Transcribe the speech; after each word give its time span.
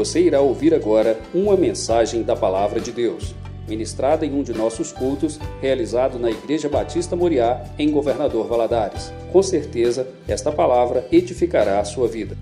Você 0.00 0.18
irá 0.18 0.40
ouvir 0.40 0.72
agora 0.72 1.20
uma 1.34 1.58
mensagem 1.58 2.22
da 2.22 2.34
Palavra 2.34 2.80
de 2.80 2.90
Deus, 2.90 3.34
ministrada 3.68 4.24
em 4.24 4.32
um 4.32 4.42
de 4.42 4.54
nossos 4.54 4.92
cultos, 4.92 5.38
realizado 5.60 6.18
na 6.18 6.30
Igreja 6.30 6.70
Batista 6.70 7.14
Moriá, 7.14 7.62
em 7.78 7.90
Governador 7.90 8.48
Valadares. 8.48 9.12
Com 9.30 9.42
certeza, 9.42 10.08
esta 10.26 10.50
palavra 10.50 11.06
edificará 11.12 11.80
a 11.80 11.84
sua 11.84 12.08
vida. 12.08 12.34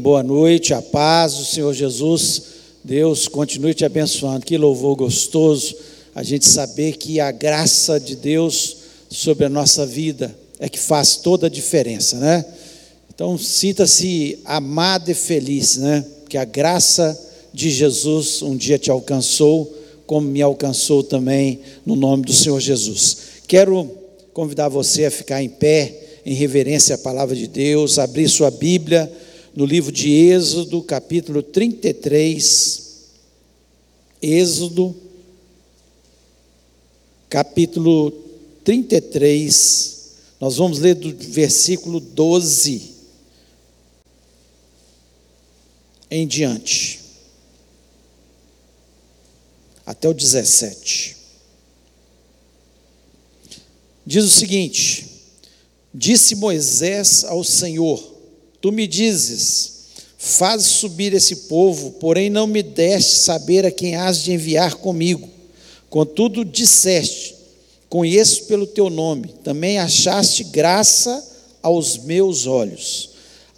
Boa 0.00 0.24
noite, 0.24 0.74
a 0.74 0.82
paz 0.82 1.36
do 1.36 1.44
Senhor 1.44 1.72
Jesus. 1.72 2.42
Deus 2.82 3.28
continue 3.28 3.74
te 3.74 3.84
abençoando. 3.84 4.44
Que 4.44 4.58
louvor 4.58 4.96
gostoso 4.96 5.76
a 6.12 6.24
gente 6.24 6.48
saber 6.48 6.96
que 6.96 7.20
a 7.20 7.30
graça 7.30 8.00
de 8.00 8.16
Deus 8.16 8.76
sobre 9.08 9.44
a 9.44 9.48
nossa 9.48 9.86
vida 9.86 10.36
é 10.58 10.68
que 10.68 10.80
faz 10.80 11.14
toda 11.14 11.46
a 11.46 11.50
diferença, 11.50 12.18
né? 12.18 12.44
Então, 13.18 13.36
sinta-se 13.36 14.38
amado 14.44 15.10
e 15.10 15.14
feliz, 15.14 15.76
né? 15.76 16.06
Que 16.28 16.38
a 16.38 16.44
graça 16.44 17.20
de 17.52 17.68
Jesus 17.68 18.42
um 18.42 18.56
dia 18.56 18.78
te 18.78 18.92
alcançou, 18.92 19.76
como 20.06 20.28
me 20.28 20.40
alcançou 20.40 21.02
também 21.02 21.58
no 21.84 21.96
nome 21.96 22.22
do 22.22 22.32
Senhor 22.32 22.60
Jesus. 22.60 23.16
Quero 23.48 23.90
convidar 24.32 24.68
você 24.68 25.06
a 25.06 25.10
ficar 25.10 25.42
em 25.42 25.48
pé, 25.48 26.20
em 26.24 26.32
reverência 26.32 26.94
à 26.94 26.98
palavra 26.98 27.34
de 27.34 27.48
Deus, 27.48 27.98
abrir 27.98 28.28
sua 28.28 28.52
Bíblia 28.52 29.12
no 29.52 29.66
livro 29.66 29.90
de 29.90 30.12
Êxodo, 30.12 30.80
capítulo 30.80 31.42
33. 31.42 32.82
Êxodo, 34.22 34.94
capítulo 37.28 38.12
33. 38.62 40.10
Nós 40.40 40.56
vamos 40.56 40.78
ler 40.78 40.94
do 40.94 41.12
versículo 41.16 41.98
12 41.98 42.97
em 46.10 46.26
diante, 46.26 47.00
até 49.84 50.08
o 50.08 50.14
17. 50.14 51.16
Diz 54.06 54.24
o 54.24 54.30
seguinte: 54.30 55.06
Disse 55.92 56.34
Moisés 56.34 57.24
ao 57.24 57.44
Senhor: 57.44 58.02
Tu 58.60 58.72
me 58.72 58.86
dizes, 58.86 59.72
faz 60.16 60.62
subir 60.64 61.12
esse 61.12 61.36
povo, 61.48 61.92
porém 61.92 62.30
não 62.30 62.46
me 62.46 62.62
deste 62.62 63.16
saber 63.16 63.66
a 63.66 63.70
quem 63.70 63.96
has 63.96 64.22
de 64.22 64.32
enviar 64.32 64.76
comigo. 64.76 65.28
Contudo, 65.90 66.44
disseste: 66.44 67.34
Conheço 67.88 68.44
pelo 68.44 68.66
teu 68.66 68.90
nome, 68.90 69.28
também 69.44 69.78
achaste 69.78 70.44
graça 70.44 71.26
aos 71.62 71.98
meus 71.98 72.46
olhos. 72.46 73.10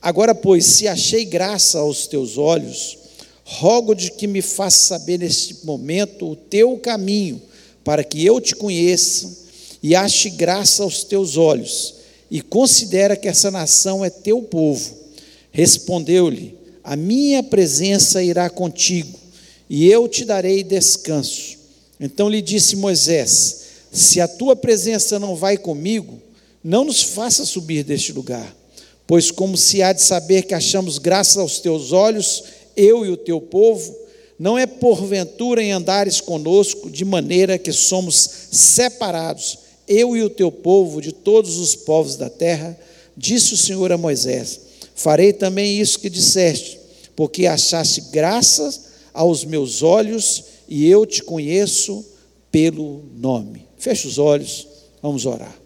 Agora, 0.02 0.34
pois, 0.34 0.64
se 0.64 0.88
achei 0.88 1.26
graça 1.26 1.78
aos 1.78 2.06
teus 2.06 2.38
olhos, 2.38 2.96
rogo 3.44 3.94
de 3.94 4.10
que 4.10 4.26
me 4.26 4.40
faça 4.40 4.78
saber 4.78 5.18
neste 5.18 5.66
momento 5.66 6.30
o 6.30 6.36
teu 6.36 6.78
caminho, 6.78 7.40
para 7.84 8.02
que 8.02 8.24
eu 8.24 8.40
te 8.40 8.54
conheça 8.54 9.38
e 9.82 9.94
ache 9.94 10.30
graça 10.30 10.82
aos 10.82 11.04
teus 11.04 11.36
olhos, 11.36 11.94
e 12.30 12.40
considera 12.40 13.16
que 13.16 13.28
essa 13.28 13.50
nação 13.50 14.04
é 14.04 14.08
teu 14.08 14.40
povo. 14.40 14.94
Respondeu-lhe: 15.50 16.56
A 16.82 16.96
minha 16.96 17.42
presença 17.42 18.22
irá 18.22 18.48
contigo, 18.48 19.18
e 19.68 19.86
eu 19.86 20.08
te 20.08 20.24
darei 20.24 20.62
descanso. 20.62 21.58
Então 21.98 22.30
lhe 22.30 22.40
disse 22.40 22.74
Moisés: 22.74 23.62
Se 23.92 24.18
a 24.18 24.28
tua 24.28 24.56
presença 24.56 25.18
não 25.18 25.36
vai 25.36 25.58
comigo, 25.58 26.18
não 26.64 26.84
nos 26.84 27.02
faça 27.02 27.44
subir 27.44 27.84
deste 27.84 28.12
lugar 28.12 28.59
Pois, 29.10 29.32
como 29.32 29.56
se 29.56 29.82
há 29.82 29.92
de 29.92 30.02
saber 30.02 30.44
que 30.44 30.54
achamos 30.54 30.96
graça 30.96 31.40
aos 31.40 31.58
teus 31.58 31.90
olhos, 31.90 32.44
eu 32.76 33.04
e 33.04 33.08
o 33.08 33.16
teu 33.16 33.40
povo, 33.40 33.92
não 34.38 34.56
é 34.56 34.66
porventura 34.66 35.60
em 35.60 35.72
andares 35.72 36.20
conosco, 36.20 36.88
de 36.88 37.04
maneira 37.04 37.58
que 37.58 37.72
somos 37.72 38.14
separados, 38.52 39.58
eu 39.88 40.16
e 40.16 40.22
o 40.22 40.30
teu 40.30 40.52
povo, 40.52 41.02
de 41.02 41.10
todos 41.10 41.56
os 41.56 41.74
povos 41.74 42.14
da 42.14 42.30
terra, 42.30 42.78
disse 43.16 43.52
o 43.52 43.56
Senhor 43.56 43.90
a 43.90 43.98
Moisés: 43.98 44.60
Farei 44.94 45.32
também 45.32 45.80
isso 45.80 45.98
que 45.98 46.08
disseste, 46.08 46.78
porque 47.16 47.46
achaste 47.46 48.02
graça 48.12 48.80
aos 49.12 49.44
meus 49.44 49.82
olhos 49.82 50.44
e 50.68 50.88
eu 50.88 51.04
te 51.04 51.20
conheço 51.24 52.04
pelo 52.48 53.02
nome. 53.16 53.66
Feche 53.76 54.06
os 54.06 54.18
olhos, 54.18 54.68
vamos 55.02 55.26
orar. 55.26 55.60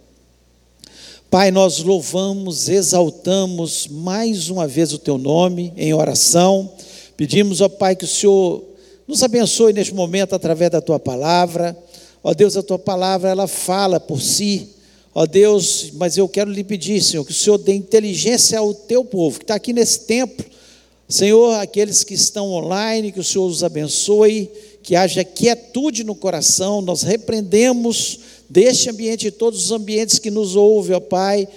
Pai, 1.34 1.50
nós 1.50 1.80
louvamos, 1.80 2.68
exaltamos 2.68 3.88
mais 3.88 4.50
uma 4.50 4.68
vez 4.68 4.92
o 4.92 4.98
teu 5.00 5.18
nome 5.18 5.72
em 5.76 5.92
oração. 5.92 6.72
Pedimos, 7.16 7.60
ó 7.60 7.68
Pai, 7.68 7.96
que 7.96 8.04
o 8.04 8.06
Senhor 8.06 8.62
nos 9.04 9.20
abençoe 9.20 9.72
neste 9.72 9.92
momento 9.92 10.36
através 10.36 10.70
da 10.70 10.80
tua 10.80 11.00
palavra. 11.00 11.76
Ó 12.22 12.32
Deus, 12.32 12.56
a 12.56 12.62
tua 12.62 12.78
palavra 12.78 13.30
ela 13.30 13.48
fala 13.48 13.98
por 13.98 14.22
si. 14.22 14.76
Ó 15.12 15.26
Deus, 15.26 15.90
mas 15.94 16.16
eu 16.16 16.28
quero 16.28 16.52
lhe 16.52 16.62
pedir, 16.62 17.02
Senhor, 17.02 17.24
que 17.24 17.32
o 17.32 17.34
Senhor 17.34 17.58
dê 17.58 17.74
inteligência 17.74 18.60
ao 18.60 18.72
teu 18.72 19.04
povo 19.04 19.40
que 19.40 19.42
está 19.42 19.56
aqui 19.56 19.72
nesse 19.72 20.06
templo. 20.06 20.46
Senhor, 21.08 21.58
aqueles 21.58 22.04
que 22.04 22.14
estão 22.14 22.52
online, 22.52 23.10
que 23.10 23.18
o 23.18 23.24
Senhor 23.24 23.46
os 23.46 23.64
abençoe, 23.64 24.48
que 24.84 24.94
haja 24.94 25.24
quietude 25.24 26.04
no 26.04 26.14
coração. 26.14 26.80
Nós 26.80 27.02
repreendemos 27.02 28.20
deste 28.48 28.90
ambiente 28.90 29.26
e 29.26 29.30
todos 29.30 29.64
os 29.64 29.72
ambientes 29.72 30.18
que 30.18 30.30
nos 30.30 30.56
ouvem, 30.56 30.96
ó 30.96 31.00
Pai, 31.00 31.48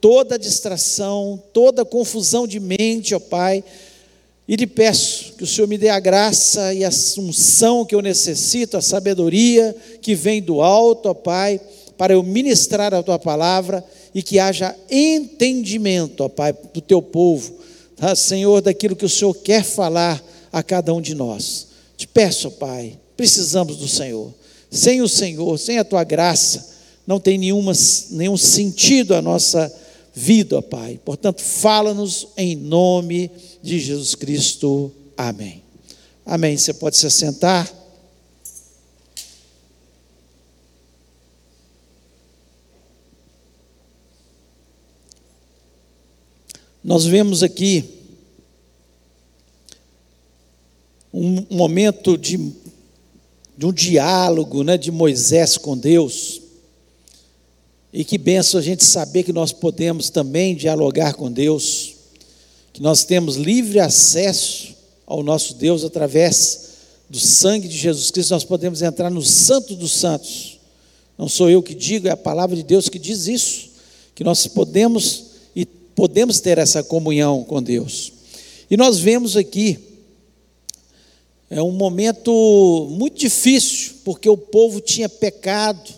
toda 0.00 0.38
distração, 0.38 1.42
toda 1.52 1.84
confusão 1.84 2.46
de 2.46 2.58
mente, 2.58 3.14
ó 3.14 3.20
Pai, 3.20 3.62
e 4.48 4.56
lhe 4.56 4.66
peço 4.66 5.34
que 5.34 5.44
o 5.44 5.46
Senhor 5.46 5.68
me 5.68 5.78
dê 5.78 5.90
a 5.90 6.00
graça 6.00 6.74
e 6.74 6.84
a 6.84 6.90
unção 7.18 7.84
que 7.84 7.94
eu 7.94 8.02
necessito, 8.02 8.76
a 8.76 8.82
sabedoria 8.82 9.76
que 10.02 10.14
vem 10.14 10.42
do 10.42 10.60
alto, 10.60 11.08
ó 11.08 11.14
Pai, 11.14 11.60
para 11.96 12.14
eu 12.14 12.22
ministrar 12.22 12.92
a 12.92 13.02
tua 13.02 13.18
palavra 13.18 13.84
e 14.14 14.22
que 14.22 14.38
haja 14.38 14.74
entendimento, 14.90 16.24
ó 16.24 16.28
Pai, 16.28 16.52
do 16.74 16.80
teu 16.80 17.00
povo, 17.00 17.58
tá, 17.94 18.16
Senhor, 18.16 18.60
daquilo 18.60 18.96
que 18.96 19.04
o 19.04 19.08
Senhor 19.08 19.34
quer 19.34 19.62
falar 19.62 20.20
a 20.50 20.62
cada 20.62 20.92
um 20.92 21.00
de 21.00 21.14
nós. 21.14 21.68
Te 21.96 22.08
peço, 22.08 22.48
ó 22.48 22.50
Pai, 22.50 22.98
precisamos 23.16 23.76
do 23.76 23.86
Senhor. 23.86 24.32
Sem 24.70 25.02
o 25.02 25.08
Senhor, 25.08 25.58
sem 25.58 25.78
a 25.78 25.84
tua 25.84 26.04
graça, 26.04 26.70
não 27.06 27.18
tem 27.18 27.36
nenhuma, 27.36 27.72
nenhum 28.10 28.36
sentido 28.36 29.14
a 29.14 29.22
nossa 29.22 29.72
vida, 30.14 30.62
Pai. 30.62 31.00
Portanto, 31.04 31.42
fala-nos 31.42 32.28
em 32.36 32.54
nome 32.54 33.30
de 33.62 33.80
Jesus 33.80 34.14
Cristo. 34.14 34.92
Amém. 35.16 35.62
Amém. 36.24 36.56
Você 36.56 36.72
pode 36.72 36.96
se 36.96 37.06
assentar. 37.06 37.68
Nós 46.82 47.04
vemos 47.04 47.42
aqui 47.42 47.84
um 51.12 51.44
momento 51.50 52.16
de 52.16 52.38
de 53.60 53.66
um 53.66 53.72
diálogo 53.74 54.64
né, 54.64 54.78
de 54.78 54.90
Moisés 54.90 55.58
com 55.58 55.76
Deus. 55.76 56.40
E 57.92 58.02
que 58.06 58.16
benção 58.16 58.58
a 58.58 58.62
gente 58.62 58.82
saber 58.82 59.22
que 59.22 59.34
nós 59.34 59.52
podemos 59.52 60.08
também 60.08 60.56
dialogar 60.56 61.12
com 61.12 61.30
Deus, 61.30 61.94
que 62.72 62.80
nós 62.80 63.04
temos 63.04 63.36
livre 63.36 63.78
acesso 63.78 64.74
ao 65.06 65.22
nosso 65.22 65.52
Deus 65.56 65.84
através 65.84 66.70
do 67.10 67.20
sangue 67.20 67.68
de 67.68 67.76
Jesus 67.76 68.10
Cristo, 68.10 68.30
nós 68.30 68.44
podemos 68.44 68.80
entrar 68.80 69.10
no 69.10 69.20
Santo 69.20 69.76
dos 69.76 69.92
Santos. 69.92 70.58
Não 71.18 71.28
sou 71.28 71.50
eu 71.50 71.62
que 71.62 71.74
digo, 71.74 72.08
é 72.08 72.12
a 72.12 72.16
palavra 72.16 72.56
de 72.56 72.62
Deus 72.62 72.88
que 72.88 72.98
diz 72.98 73.26
isso, 73.26 73.72
que 74.14 74.24
nós 74.24 74.46
podemos 74.46 75.32
e 75.54 75.66
podemos 75.66 76.40
ter 76.40 76.56
essa 76.56 76.82
comunhão 76.82 77.44
com 77.44 77.62
Deus. 77.62 78.10
E 78.70 78.76
nós 78.78 78.98
vemos 78.98 79.36
aqui 79.36 79.89
é 81.50 81.60
um 81.60 81.72
momento 81.72 82.86
muito 82.92 83.18
difícil, 83.18 83.94
porque 84.04 84.30
o 84.30 84.36
povo 84.36 84.80
tinha 84.80 85.08
pecado, 85.08 85.92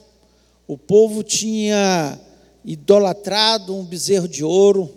o 0.67 0.79
povo 0.79 1.23
tinha 1.23 2.19
idolatrado 2.65 3.77
um 3.77 3.85
bezerro 3.85 4.27
de 4.27 4.43
ouro, 4.43 4.91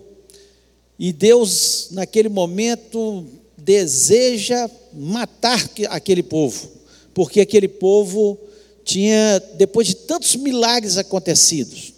e 0.97 1.11
Deus, 1.11 1.89
naquele 1.91 2.29
momento, 2.29 3.25
deseja 3.57 4.69
matar 4.93 5.69
aquele 5.89 6.23
povo, 6.23 6.71
porque 7.13 7.41
aquele 7.41 7.67
povo 7.67 8.39
tinha, 8.85 9.41
depois 9.55 9.87
de 9.87 9.95
tantos 9.95 10.37
milagres 10.37 10.97
acontecidos, 10.97 11.93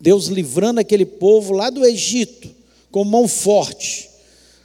Deus 0.00 0.28
livrando 0.28 0.80
aquele 0.80 1.04
povo 1.04 1.52
lá 1.52 1.68
do 1.68 1.84
Egito, 1.84 2.50
com 2.90 3.04
mão 3.04 3.28
forte, 3.28 4.08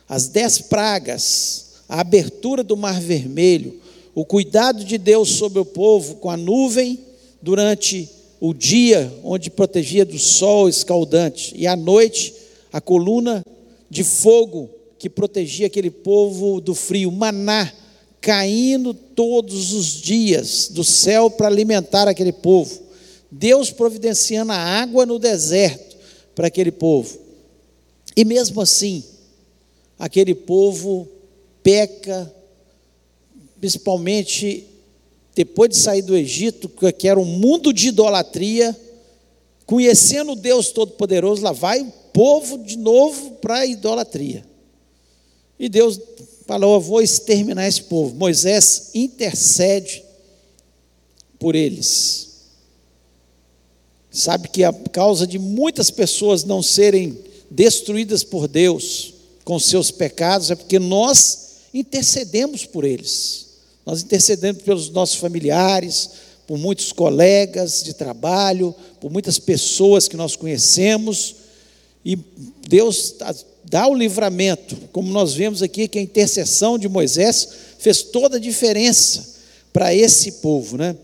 as 0.08 0.30
dez 0.30 0.60
pragas, 0.60 1.67
a 1.88 2.02
abertura 2.02 2.64
do 2.64 2.76
Mar 2.76 3.00
Vermelho, 3.00 3.80
o 4.14 4.26
cuidado 4.26 4.84
de 4.84 4.98
Deus 4.98 5.30
sobre 5.30 5.60
o 5.60 5.66
povo 5.66 6.16
com 6.16 6.30
a 6.30 6.38
nuvem 6.38 7.00
durante 7.42 8.10
o 8.40 8.54
dia, 8.54 9.12
onde 9.24 9.50
protegia 9.50 10.06
do 10.06 10.18
sol 10.18 10.68
escaldante, 10.68 11.54
e 11.56 11.66
à 11.66 11.76
noite 11.76 12.34
a 12.72 12.82
coluna 12.82 13.44
de 13.90 14.04
fogo 14.04 14.70
que 15.00 15.10
protegia 15.10 15.68
aquele 15.68 15.90
povo 15.92 16.60
do 16.60 16.76
frio, 16.76 17.12
maná 17.12 17.72
caindo 18.20 18.94
todos 18.94 19.74
os 19.74 19.86
dias 20.02 20.68
do 20.70 20.84
céu 20.84 21.30
para 21.30 21.48
alimentar 21.48 22.08
aquele 22.08 22.34
povo. 22.34 22.82
Deus 23.32 23.72
providenciando 23.72 24.52
a 24.52 24.58
água 24.58 25.06
no 25.06 25.20
deserto 25.20 25.96
para 26.36 26.48
aquele 26.48 26.72
povo. 26.72 27.18
E 28.16 28.26
mesmo 28.26 28.60
assim, 28.62 29.04
aquele 29.98 30.34
povo 30.34 31.08
peca, 31.68 32.34
principalmente 33.60 34.66
depois 35.36 35.70
de 35.70 35.76
sair 35.76 36.02
do 36.02 36.16
Egito, 36.16 36.70
que 36.70 37.10
era 37.10 37.20
um 37.20 37.26
mundo 37.26 37.74
de 37.74 37.90
idolatria, 37.90 38.74
conhecendo 39.66 40.34
Deus 40.34 40.70
Todo-Poderoso, 40.70 41.44
lá 41.44 41.52
vai 41.52 41.82
o 41.82 41.92
povo 42.14 42.58
de 42.60 42.78
novo 42.78 43.32
para 43.42 43.58
a 43.58 43.66
idolatria. 43.66 44.46
E 45.60 45.68
Deus 45.68 46.00
falou: 46.46 46.76
Eu 46.76 46.80
vou 46.80 47.02
exterminar 47.02 47.68
esse 47.68 47.84
povo. 47.84 48.16
Moisés 48.16 48.92
intercede 48.94 50.06
por 51.38 51.54
eles. 51.54 52.30
Sabe 54.10 54.48
que 54.48 54.64
a 54.64 54.72
causa 54.72 55.28
de 55.28 55.38
muitas 55.38 55.92
pessoas 55.92 56.46
não 56.46 56.64
serem 56.64 57.20
destruídas 57.52 58.24
por 58.24 58.48
Deus 58.48 59.14
com 59.44 59.60
seus 59.60 59.92
pecados 59.92 60.50
é 60.50 60.56
porque 60.56 60.80
nós 60.80 61.47
intercedemos 61.80 62.66
por 62.66 62.84
eles. 62.84 63.48
Nós 63.86 64.02
intercedemos 64.02 64.62
pelos 64.64 64.90
nossos 64.90 65.16
familiares, 65.16 66.10
por 66.46 66.58
muitos 66.58 66.92
colegas 66.92 67.84
de 67.84 67.94
trabalho, 67.94 68.74
por 69.02 69.12
muitas 69.12 69.38
pessoas 69.38 70.08
que 70.08 70.16
nós 70.16 70.36
conhecemos, 70.36 71.36
e 72.06 72.18
Deus 72.68 73.16
dá 73.66 73.88
o 73.88 73.94
livramento, 73.94 74.78
como 74.94 75.12
nós 75.12 75.34
vemos 75.34 75.62
aqui 75.62 75.88
que 75.88 76.00
a 76.00 76.02
intercessão 76.02 76.80
de 76.80 76.88
Moisés 76.88 77.50
fez 77.78 78.02
toda 78.02 78.38
a 78.38 78.40
diferença 78.40 79.36
para 79.74 79.94
esse 79.94 80.34
povo, 80.34 80.78
né? 80.78 80.96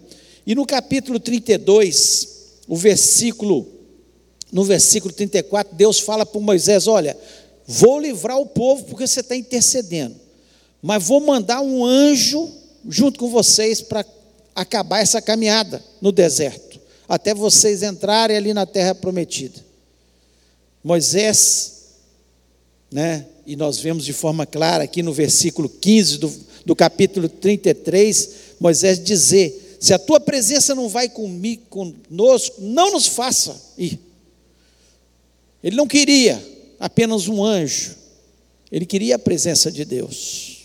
E 0.47 0.55
no 0.55 0.65
capítulo 0.65 1.19
32, 1.19 2.27
o 2.67 2.75
versículo 2.75 3.67
no 4.53 4.63
versículo 4.63 5.11
34, 5.11 5.75
Deus 5.75 5.99
fala 5.99 6.25
para 6.27 6.39
Moisés: 6.39 6.85
Olha, 6.85 7.17
vou 7.65 7.99
livrar 7.99 8.37
o 8.37 8.45
povo 8.45 8.83
porque 8.83 9.07
você 9.07 9.21
está 9.21 9.35
intercedendo, 9.35 10.15
mas 10.83 11.01
vou 11.01 11.21
mandar 11.21 11.61
um 11.61 11.85
anjo 11.85 12.51
junto 12.89 13.17
com 13.17 13.29
vocês 13.29 13.81
para 13.81 14.05
acabar 14.53 14.99
essa 14.99 15.21
caminhada 15.21 15.81
no 16.01 16.11
deserto, 16.11 16.77
até 17.07 17.33
vocês 17.33 17.81
entrarem 17.81 18.35
ali 18.35 18.53
na 18.53 18.65
terra 18.65 18.93
prometida. 18.93 19.63
Moisés, 20.83 21.85
né, 22.91 23.25
e 23.47 23.55
nós 23.55 23.79
vemos 23.79 24.03
de 24.03 24.11
forma 24.11 24.45
clara 24.45 24.83
aqui 24.83 25.01
no 25.01 25.13
versículo 25.13 25.69
15 25.69 26.17
do, 26.17 26.33
do 26.65 26.75
capítulo 26.75 27.29
33, 27.29 28.29
Moisés 28.59 29.01
dizer: 29.01 29.77
Se 29.79 29.93
a 29.93 29.99
tua 29.99 30.19
presença 30.19 30.75
não 30.75 30.89
vai 30.89 31.07
comigo, 31.07 31.63
conosco, 31.69 32.57
não 32.59 32.91
nos 32.91 33.07
faça 33.07 33.55
ir. 33.77 33.97
Ele 35.63 35.77
não 35.77 35.87
queria 35.87 36.45
apenas 36.77 37.29
um 37.29 37.41
anjo, 37.41 37.95
ele 38.69 38.85
queria 38.85 39.15
a 39.15 39.19
presença 39.19 39.71
de 39.71 39.85
Deus. 39.85 40.62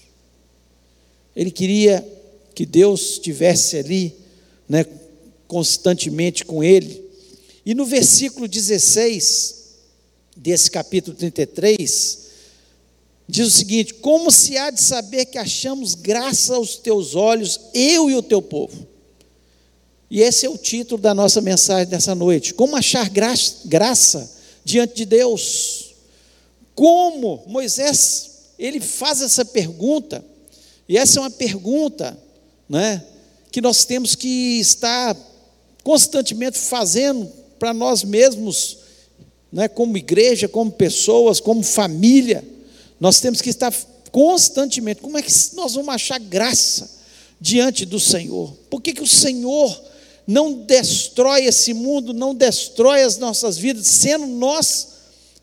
Ele 1.35 1.51
queria 1.51 2.07
que 2.55 2.67
Deus 2.67 3.13
estivesse 3.13 3.77
ali, 3.77 4.15
né, 4.69 4.85
constantemente 5.47 6.45
com 6.45 6.63
ele. 6.63 7.05
E 7.65 7.75
no 7.75 7.85
versículo 7.85 8.49
16 8.49 9.55
desse 10.37 10.71
capítulo 10.71 11.17
33, 11.17 12.19
diz 13.29 13.47
o 13.47 13.51
seguinte: 13.51 13.95
Como 13.95 14.31
se 14.31 14.57
há 14.57 14.71
de 14.71 14.83
saber 14.83 15.27
que 15.27 15.39
achamos 15.39 15.95
graça 15.95 16.55
aos 16.55 16.77
teus 16.77 17.15
olhos, 17.15 17.61
eu 17.75 18.11
e 18.11 18.15
o 18.15 18.23
teu 18.23 18.41
povo? 18.41 18.87
E 20.11 20.23
esse 20.23 20.47
é 20.47 20.49
o 20.49 20.57
título 20.57 21.01
da 21.01 21.13
nossa 21.13 21.41
mensagem 21.41 21.87
dessa 21.87 22.15
noite. 22.15 22.55
Como 22.55 22.75
achar 22.77 23.09
graça, 23.11 23.57
graça 23.67 24.31
diante 24.65 24.95
de 24.95 25.05
Deus? 25.05 25.95
Como 26.75 27.45
Moisés, 27.47 28.31
ele 28.59 28.81
faz 28.81 29.21
essa 29.21 29.45
pergunta, 29.45 30.25
e 30.88 30.96
essa 30.96 31.19
é 31.19 31.23
uma 31.23 31.31
pergunta 31.31 32.19
né, 32.69 33.05
que 33.50 33.61
nós 33.61 33.85
temos 33.85 34.14
que 34.14 34.58
estar 34.58 35.17
constantemente 35.85 36.58
fazendo 36.58 37.31
para 37.58 37.75
nós 37.75 38.02
mesmos, 38.02 38.79
né, 39.52 39.69
como 39.69 39.99
igreja, 39.99 40.49
como 40.49 40.70
pessoas, 40.70 41.40
como 41.40 41.62
família. 41.62 42.43
Nós 42.99 43.20
temos 43.20 43.43
que 43.43 43.50
estar 43.50 43.75
constantemente. 44.11 45.02
Como 45.02 45.19
é 45.19 45.23
que 45.23 45.32
nós 45.55 45.75
vamos 45.75 45.94
achar 45.94 46.19
graça 46.19 46.91
diante 47.38 47.84
do 47.84 48.00
Senhor? 48.00 48.55
Por 48.70 48.81
que, 48.81 48.94
que 48.94 49.02
o 49.02 49.06
Senhor 49.06 49.82
não 50.26 50.52
destrói 50.52 51.44
esse 51.44 51.73
mundo, 51.75 52.12
não 52.12 52.34
destrói 52.34 53.02
as 53.02 53.17
nossas 53.19 53.56
vidas, 53.56 53.87
sendo 53.87 54.26
nós, 54.26 54.88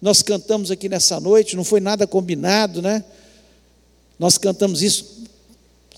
nós 0.02 0.22
cantamos 0.22 0.70
aqui 0.70 0.88
nessa 0.88 1.20
noite, 1.20 1.56
não 1.56 1.64
foi 1.64 1.80
nada 1.80 2.06
combinado, 2.06 2.82
né? 2.82 3.04
Nós 4.18 4.38
cantamos 4.38 4.82
isso 4.82 5.15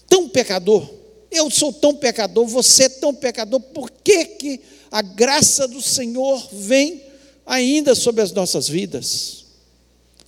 tão 0.09 0.27
pecador, 0.29 0.87
eu 1.31 1.49
sou 1.49 1.71
tão 1.73 1.95
pecador, 1.95 2.47
você 2.47 2.83
é 2.83 2.89
tão 2.89 3.13
pecador, 3.13 3.59
por 3.59 3.89
que, 3.89 4.25
que 4.25 4.61
a 4.89 5.01
graça 5.01 5.67
do 5.67 5.81
Senhor 5.81 6.47
vem 6.51 7.03
ainda 7.45 7.95
sobre 7.95 8.21
as 8.21 8.31
nossas 8.31 8.67
vidas? 8.67 9.45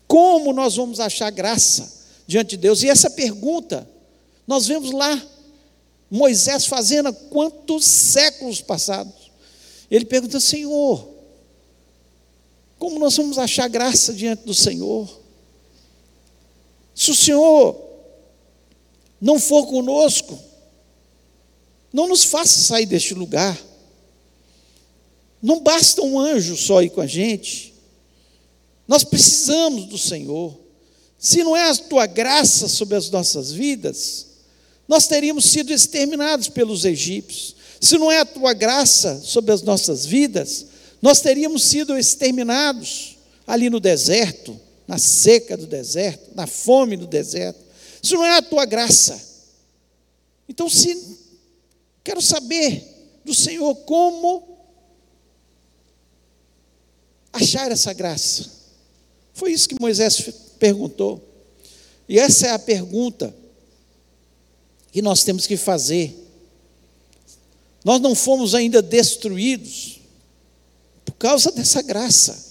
Como 0.08 0.54
nós 0.54 0.76
vamos 0.76 1.00
achar 1.00 1.30
graça 1.30 1.92
diante 2.28 2.52
de 2.52 2.58
Deus? 2.58 2.84
E 2.84 2.90
essa 2.90 3.10
pergunta, 3.10 3.88
nós 4.48 4.68
vemos 4.68 4.92
lá, 4.92 5.22
Moisés 6.10 6.66
fazendo 6.66 7.10
há 7.10 7.14
quantos 7.14 7.86
séculos 7.86 8.62
passados. 8.62 9.32
Ele 9.90 10.06
pergunta, 10.06 10.40
Senhor, 10.40 11.08
como 12.78 13.00
nós 13.00 13.16
vamos 13.18 13.38
achar 13.38 13.68
graça 13.68 14.14
diante 14.14 14.46
do 14.46 14.54
Senhor? 14.54 15.20
Se 16.96 17.12
o 17.12 17.16
Senhor 17.16 17.89
não 19.20 19.40
for 19.40 19.68
conosco, 19.68 20.40
não 21.92 22.08
nos 22.08 22.24
faça 22.24 22.60
sair 22.60 22.86
deste 22.86 23.14
lugar. 23.14 23.60
Não 25.42 25.62
basta 25.62 26.02
um 26.02 26.20
anjo 26.20 26.56
só 26.56 26.82
ir 26.82 26.90
com 26.90 27.02
a 27.02 27.08
gente. 27.08 27.74
Nós 28.88 29.04
precisamos 29.04 29.86
do 29.86 29.98
Senhor. 29.98 30.58
Se 31.18 31.44
não 31.44 31.56
é 31.56 31.70
a 31.70 31.76
tua 31.76 32.06
graça 32.06 32.68
sobre 32.68 32.96
as 32.96 33.10
nossas 33.10 33.52
vidas, 33.52 34.28
nós 34.88 35.08
teríamos 35.08 35.46
sido 35.46 35.74
exterminados 35.74 36.48
pelos 36.48 36.86
egípcios. 36.86 37.56
Se 37.80 37.98
não 37.98 38.12
é 38.12 38.20
a 38.20 38.26
tua 38.26 38.54
graça 38.54 39.22
sobre 39.24 39.52
as 39.52 39.62
nossas 39.62 40.06
vidas, 40.06 40.66
nós 41.02 41.22
teríamos 41.22 41.64
sido 41.64 41.98
exterminados 41.98 43.18
ali 43.48 43.70
no 43.70 43.80
deserto, 43.80 44.60
na 44.88 44.98
seca 44.98 45.56
do 45.56 45.66
deserto, 45.66 46.32
na 46.36 46.46
fome 46.48 46.98
do 46.98 47.08
deserto. 47.08 47.60
Isso 48.02 48.16
não 48.16 48.26
é 48.26 48.38
a 48.38 48.42
tua 48.42 48.66
graça. 48.66 49.20
Então, 50.48 50.70
se 50.70 51.20
quero 52.04 52.22
saber 52.22 53.22
do 53.24 53.34
Senhor 53.34 53.76
como 53.76 54.58
achar 57.32 57.72
essa 57.72 57.94
graça. 57.94 58.50
Foi 59.34 59.52
isso 59.52 59.70
que 59.70 59.80
Moisés 59.80 60.20
perguntou. 60.58 61.24
E 62.08 62.18
essa 62.20 62.48
é 62.48 62.52
a 62.52 62.60
pergunta 62.60 63.36
que 64.92 65.02
nós 65.02 65.24
temos 65.24 65.46
que 65.46 65.56
fazer. 65.56 66.16
Nós 67.86 68.02
não 68.02 68.16
fomos 68.16 68.56
ainda 68.56 68.82
destruídos 68.82 70.02
por 71.06 71.14
causa 71.14 71.52
dessa 71.52 71.82
graça. 71.82 72.49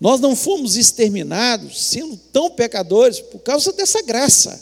Nós 0.00 0.20
não 0.20 0.36
fomos 0.36 0.76
exterminados, 0.76 1.82
sendo 1.82 2.16
tão 2.32 2.50
pecadores, 2.50 3.20
por 3.20 3.40
causa 3.40 3.72
dessa 3.72 4.00
graça. 4.02 4.60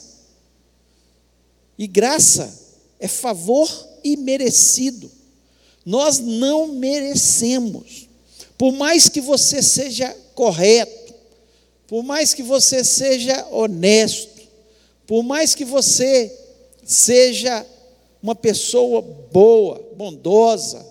E 1.78 1.86
graça 1.86 2.52
é 2.98 3.06
favor 3.06 3.68
imerecido. 4.02 5.10
Nós 5.84 6.18
não 6.18 6.68
merecemos. 6.68 8.08
Por 8.56 8.72
mais 8.72 9.08
que 9.08 9.20
você 9.20 9.62
seja 9.62 10.16
correto, 10.34 11.14
por 11.86 12.02
mais 12.02 12.32
que 12.32 12.42
você 12.42 12.82
seja 12.82 13.46
honesto, 13.50 14.42
por 15.06 15.22
mais 15.22 15.54
que 15.54 15.64
você 15.64 16.34
seja 16.84 17.64
uma 18.22 18.34
pessoa 18.34 19.02
boa, 19.02 19.80
bondosa, 19.96 20.84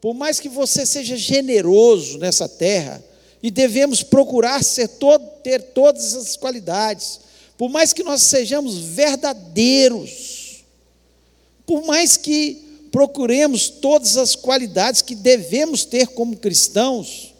por 0.00 0.14
mais 0.14 0.40
que 0.40 0.48
você 0.48 0.84
seja 0.84 1.16
generoso 1.16 2.18
nessa 2.18 2.48
terra, 2.48 3.02
e 3.42 3.50
devemos 3.50 4.02
procurar 4.02 4.60
todo, 4.98 5.26
ter 5.42 5.60
todas 5.72 6.14
as 6.14 6.36
qualidades, 6.36 7.20
por 7.58 7.68
mais 7.68 7.92
que 7.92 8.02
nós 8.02 8.22
sejamos 8.22 8.78
verdadeiros, 8.78 10.64
por 11.66 11.84
mais 11.84 12.16
que 12.16 12.88
procuremos 12.92 13.68
todas 13.68 14.16
as 14.16 14.34
qualidades 14.36 15.02
que 15.02 15.14
devemos 15.14 15.84
ter 15.84 16.08
como 16.08 16.36
cristãos, 16.36 17.34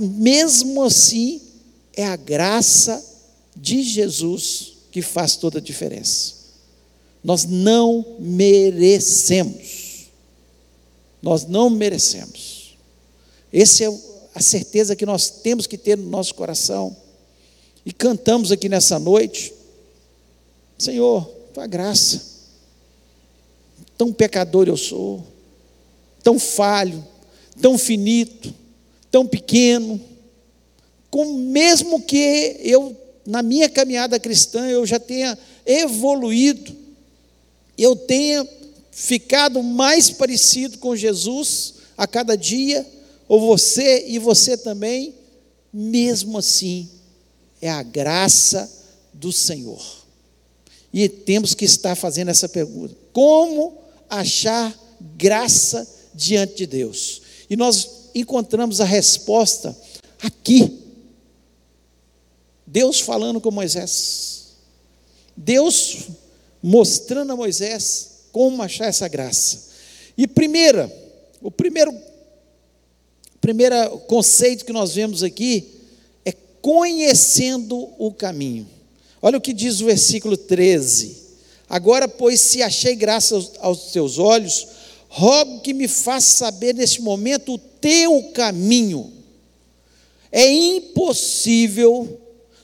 mesmo 0.00 0.82
assim, 0.82 1.40
é 1.94 2.06
a 2.06 2.16
graça 2.16 3.04
de 3.54 3.82
Jesus 3.82 4.72
que 4.90 5.02
faz 5.02 5.36
toda 5.36 5.58
a 5.58 5.62
diferença. 5.62 6.34
Nós 7.22 7.44
não 7.44 8.16
merecemos. 8.18 10.06
Nós 11.22 11.46
não 11.46 11.70
merecemos. 11.70 12.76
Essa 13.52 13.84
é 13.84 13.90
a 14.34 14.40
certeza 14.40 14.96
que 14.96 15.06
nós 15.06 15.28
temos 15.28 15.66
que 15.66 15.76
ter 15.76 15.96
no 15.96 16.08
nosso 16.08 16.34
coração. 16.34 16.96
E 17.84 17.92
cantamos 17.92 18.52
aqui 18.52 18.68
nessa 18.68 18.98
noite, 18.98 19.52
Senhor, 20.78 21.24
tua 21.52 21.66
graça. 21.66 22.32
Tão 23.98 24.12
pecador 24.12 24.68
eu 24.68 24.76
sou, 24.76 25.24
tão 26.22 26.38
falho, 26.38 27.06
tão 27.60 27.76
finito, 27.76 28.52
tão 29.10 29.26
pequeno, 29.26 30.00
com 31.10 31.34
mesmo 31.34 32.00
que 32.00 32.56
eu 32.60 32.96
na 33.24 33.42
minha 33.42 33.68
caminhada 33.68 34.18
cristã 34.18 34.66
eu 34.66 34.84
já 34.84 34.98
tenha 34.98 35.38
evoluído, 35.64 36.74
eu 37.78 37.94
tenha 37.94 38.48
ficado 38.90 39.62
mais 39.62 40.10
parecido 40.10 40.78
com 40.78 40.96
Jesus 40.96 41.74
a 41.96 42.06
cada 42.06 42.36
dia, 42.36 42.86
ou 43.32 43.40
você 43.40 44.08
e 44.08 44.18
você 44.18 44.58
também, 44.58 45.14
mesmo 45.72 46.36
assim, 46.36 46.86
é 47.62 47.70
a 47.70 47.82
graça 47.82 48.70
do 49.10 49.32
Senhor. 49.32 49.82
E 50.92 51.08
temos 51.08 51.54
que 51.54 51.64
estar 51.64 51.94
fazendo 51.94 52.28
essa 52.28 52.46
pergunta: 52.46 52.94
como 53.10 53.78
achar 54.10 54.78
graça 55.16 55.88
diante 56.14 56.56
de 56.56 56.66
Deus? 56.66 57.22
E 57.48 57.56
nós 57.56 58.10
encontramos 58.14 58.82
a 58.82 58.84
resposta 58.84 59.74
aqui. 60.20 60.80
Deus 62.66 63.00
falando 63.00 63.40
com 63.40 63.50
Moisés. 63.50 64.48
Deus 65.34 66.08
mostrando 66.62 67.32
a 67.32 67.36
Moisés 67.36 68.26
como 68.30 68.60
achar 68.60 68.88
essa 68.88 69.08
graça. 69.08 69.70
E 70.18 70.26
primeira, 70.26 70.94
o 71.40 71.50
primeiro 71.50 72.11
primeiro 73.42 73.98
conceito 74.06 74.64
que 74.64 74.72
nós 74.72 74.94
vemos 74.94 75.24
aqui 75.24 75.68
é 76.24 76.32
conhecendo 76.62 77.88
o 77.98 78.12
caminho. 78.12 78.68
Olha 79.20 79.36
o 79.36 79.40
que 79.40 79.52
diz 79.52 79.80
o 79.80 79.86
versículo 79.86 80.36
13. 80.36 81.16
Agora, 81.68 82.06
pois, 82.06 82.40
se 82.40 82.62
achei 82.62 82.94
graça 82.94 83.34
aos, 83.58 83.90
teus 83.90 84.18
olhos, 84.18 84.68
rogo 85.08 85.60
que 85.60 85.74
me 85.74 85.88
faça 85.88 86.36
saber 86.36 86.72
neste 86.72 87.02
momento 87.02 87.54
o 87.54 87.58
teu 87.58 88.30
caminho. 88.32 89.12
É 90.30 90.48
impossível 90.48 92.20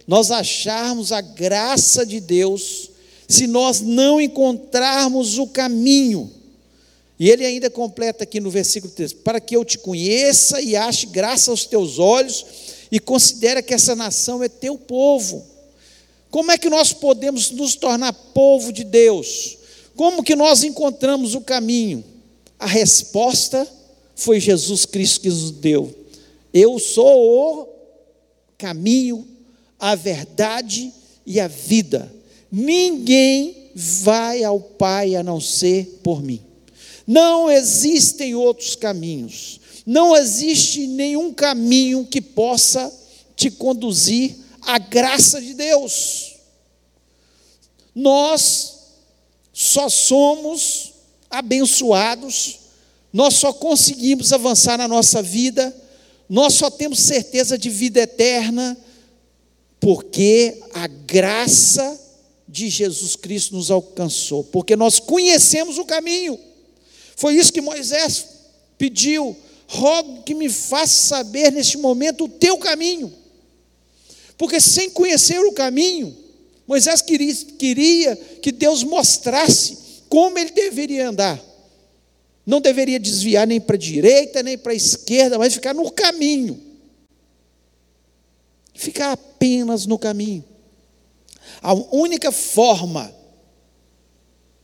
nós 0.07 0.31
acharmos 0.31 1.11
a 1.11 1.21
graça 1.21 2.07
de 2.07 2.21
Deus 2.21 2.91
se 3.27 3.49
nós 3.49 3.81
não 3.81 4.21
encontrarmos 4.21 5.39
o 5.39 5.47
caminho. 5.49 6.38
E 7.19 7.29
ele 7.29 7.45
ainda 7.45 7.69
completa 7.69 8.25
aqui 8.25 8.39
no 8.39 8.51
versículo 8.51 8.93
3: 8.93 9.13
para 9.13 9.41
que 9.41 9.57
eu 9.57 9.65
te 9.65 9.79
conheça 9.79 10.61
e 10.61 10.77
ache 10.77 11.07
graça 11.07 11.51
aos 11.51 11.65
teus 11.65 11.99
olhos 11.99 12.47
e 12.91 13.01
considere 13.01 13.63
que 13.63 13.75
essa 13.75 13.97
nação 13.97 14.43
é 14.43 14.49
teu 14.49 14.79
povo. 14.79 15.45
Como 16.31 16.53
é 16.53 16.59
que 16.59 16.71
nós 16.71 16.93
podemos 16.93 17.51
nos 17.51 17.75
tornar 17.75 18.13
povo 18.13 18.73
de 18.73 18.85
Deus? 18.85 19.59
Como 19.97 20.23
que 20.23 20.37
nós 20.37 20.63
encontramos 20.63 21.35
o 21.35 21.41
caminho? 21.41 22.05
A 22.59 22.67
resposta 22.67 23.67
foi 24.15 24.39
Jesus 24.39 24.85
Cristo 24.85 25.23
que 25.23 25.29
nos 25.29 25.51
deu. 25.51 25.95
Eu 26.53 26.79
sou 26.79 27.63
o 27.63 27.69
caminho, 28.57 29.27
a 29.79 29.95
verdade 29.95 30.93
e 31.27 31.41
a 31.41 31.49
vida. 31.49 32.13
Ninguém 32.51 33.71
vai 33.75 34.43
ao 34.45 34.61
Pai 34.61 35.15
a 35.15 35.23
não 35.23 35.41
ser 35.41 36.01
por 36.03 36.23
mim. 36.23 36.48
Não 37.09 37.51
existem 37.51 38.35
outros 38.35 38.77
caminhos. 38.77 39.59
Não 39.87 40.15
existe 40.15 40.87
nenhum 40.87 41.33
caminho 41.33 42.05
que 42.05 42.21
possa 42.21 42.93
te 43.35 43.51
conduzir 43.51 44.37
à 44.61 44.77
graça 44.77 45.41
de 45.41 45.55
Deus. 45.55 46.35
Nós 47.95 48.75
só 49.55 49.89
somos 49.89 50.93
abençoados, 51.31 52.59
nós 53.11 53.35
só 53.35 53.55
conseguimos 53.55 54.31
avançar 54.31 54.77
na 54.77 54.87
nossa 54.87 55.23
vida, 55.23 55.75
nós 56.29 56.53
só 56.53 56.71
temos 56.71 56.99
certeza 57.01 57.57
de 57.57 57.71
vida 57.71 58.01
eterna 58.01 58.77
porque 59.81 60.61
a 60.75 60.87
graça 60.87 61.99
de 62.47 62.69
Jesus 62.69 63.17
Cristo 63.17 63.55
nos 63.55 63.71
alcançou, 63.71 64.45
porque 64.45 64.77
nós 64.77 64.99
conhecemos 65.01 65.79
o 65.79 65.87
caminho. 65.87 66.39
Foi 67.19 67.35
isso 67.35 67.53
que 67.53 67.61
Moisés 67.61 68.27
pediu. 68.79 69.37
Rogo 69.67 70.23
que 70.23 70.35
me 70.35 70.49
faça 70.49 71.09
saber 71.09 71.53
neste 71.53 71.77
momento 71.77 72.25
o 72.25 72.29
teu 72.29 72.57
caminho. 72.57 73.13
Porque 74.39 74.59
sem 74.61 74.89
conhecer 74.89 75.41
o 75.41 75.53
caminho, 75.53 76.17
Moisés 76.67 77.03
queria, 77.03 77.35
queria 77.59 78.17
que 78.17 78.51
Deus 78.51 78.83
mostrasse 78.83 79.77
como 80.09 80.39
ele 80.39 80.53
deveria 80.53 81.11
andar. 81.11 81.39
Não 82.47 82.63
deveria 82.63 82.99
desviar 82.99 83.47
nem 83.47 83.61
para 83.61 83.77
a 83.77 83.79
direita, 83.79 84.43
nem 84.43 84.57
para 84.57 84.73
a 84.73 84.77
esquerda, 84.77 85.39
mas 85.39 85.53
ficar 85.53 85.75
no 85.75 85.91
caminho 85.91 86.69
ficar 88.79 89.13
apenas 89.13 89.85
no 89.85 89.99
caminho. 89.99 90.45
A 91.61 91.75
única 91.75 92.31
forma 92.31 93.13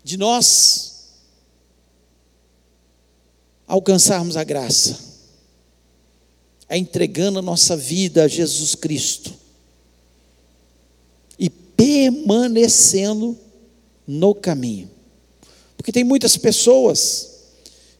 de 0.04 0.16
nós 0.16 0.93
alcançarmos 3.74 4.36
a 4.36 4.44
graça 4.44 5.14
é 6.68 6.78
entregando 6.78 7.40
a 7.40 7.42
nossa 7.42 7.76
vida 7.76 8.24
a 8.24 8.28
Jesus 8.28 8.74
Cristo 8.74 9.34
e 11.38 11.50
permanecendo 11.50 13.36
no 14.06 14.34
caminho. 14.34 14.88
Porque 15.76 15.92
tem 15.92 16.04
muitas 16.04 16.36
pessoas 16.36 17.30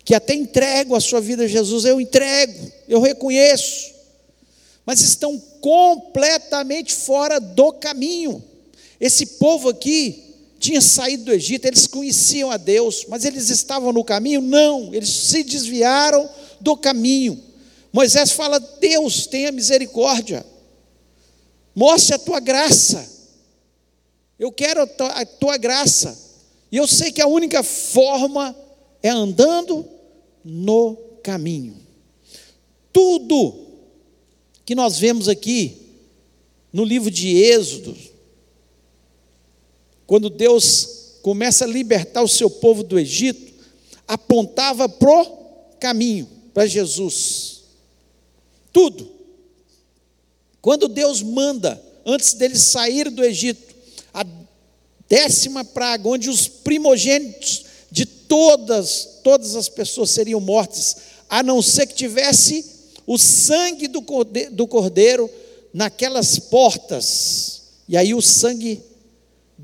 que 0.04 0.14
até 0.14 0.35
entregam 0.35 0.97
a 0.97 1.00
sua 1.00 1.21
vida 1.21 1.45
a 1.45 1.49
Jesus, 1.49 1.85
eu 1.85 2.00
entrego, 2.00 2.73
eu 2.88 3.00
reconheço, 3.00 3.93
mas 4.87 5.00
estão 5.00 5.38
completamente 5.61 6.95
fora 6.95 7.40
do 7.40 7.73
caminho. 7.73 8.43
Esse 9.00 9.26
povo 9.26 9.69
aqui 9.69 10.34
tinha 10.58 10.80
saído 10.80 11.25
do 11.25 11.32
Egito, 11.32 11.66
eles 11.66 11.87
conheciam 11.87 12.50
a 12.50 12.56
Deus, 12.56 13.04
mas 13.08 13.25
eles 13.25 13.50
estavam 13.50 13.92
no 13.92 14.04
caminho? 14.04 14.40
Não, 14.40 14.94
eles 14.94 15.11
se 15.11 15.42
desviaram 15.42 16.28
do 16.61 16.76
caminho. 16.76 17.42
Moisés 17.92 18.32
fala: 18.32 18.58
Deus, 18.58 19.26
tenha 19.26 19.52
misericórdia, 19.52 20.44
mostre 21.75 22.14
a 22.14 22.18
tua 22.18 22.40
graça. 22.40 23.12
Eu 24.37 24.50
quero 24.50 24.82
a 24.82 25.25
tua, 25.25 25.56
graça, 25.56 26.18
e 26.73 26.76
eu 26.76 26.88
sei 26.88 27.12
que 27.12 27.23
a 27.23 27.26
única 27.26 27.62
forma 27.62 28.54
é 29.00 29.08
andando 29.08 29.88
no 30.44 30.96
caminho. 31.23 31.76
Tudo 32.92 33.64
que 34.64 34.75
nós 34.75 34.99
vemos 34.99 35.28
aqui 35.28 35.84
no 36.73 36.84
livro 36.84 37.11
de 37.11 37.37
Êxodo, 37.37 37.96
quando 40.14 40.30
Deus 40.30 41.16
começa 41.23 41.64
a 41.64 41.66
libertar 41.66 42.23
o 42.23 42.28
seu 42.28 42.49
povo 42.49 42.85
do 42.85 42.97
Egito, 42.97 43.52
apontava 44.06 44.88
pro 44.88 45.26
caminho, 45.80 46.28
para 46.52 46.68
Jesus. 46.68 47.62
Tudo. 48.73 49.11
Quando 50.62 50.87
Deus 50.87 51.21
manda, 51.21 51.83
antes 52.06 52.35
deles 52.35 52.62
sair 52.62 53.11
do 53.11 53.25
Egito, 53.25 53.75
a 54.14 54.25
décima 55.09 55.64
praga, 55.64 56.09
onde 56.09 56.30
os 56.30 56.47
primogênitos 56.47 57.64
de 57.90 58.06
todas, 58.06 59.18
todas 59.25 59.56
as 59.56 59.68
pessoas 59.68 60.11
seriam 60.11 60.38
mortas, 60.38 60.97
a 61.28 61.42
não 61.42 61.61
ser 61.61 61.88
que 61.88 61.94
tivesse 61.94 62.64
o 63.04 63.18
sangue 63.18 63.88
do 63.88 64.00
do 64.52 64.68
cordeiro 64.68 65.28
naquelas 65.73 66.38
portas. 66.38 67.62
E 67.88 67.97
aí 67.97 68.14
o 68.14 68.23
sangue 68.23 68.80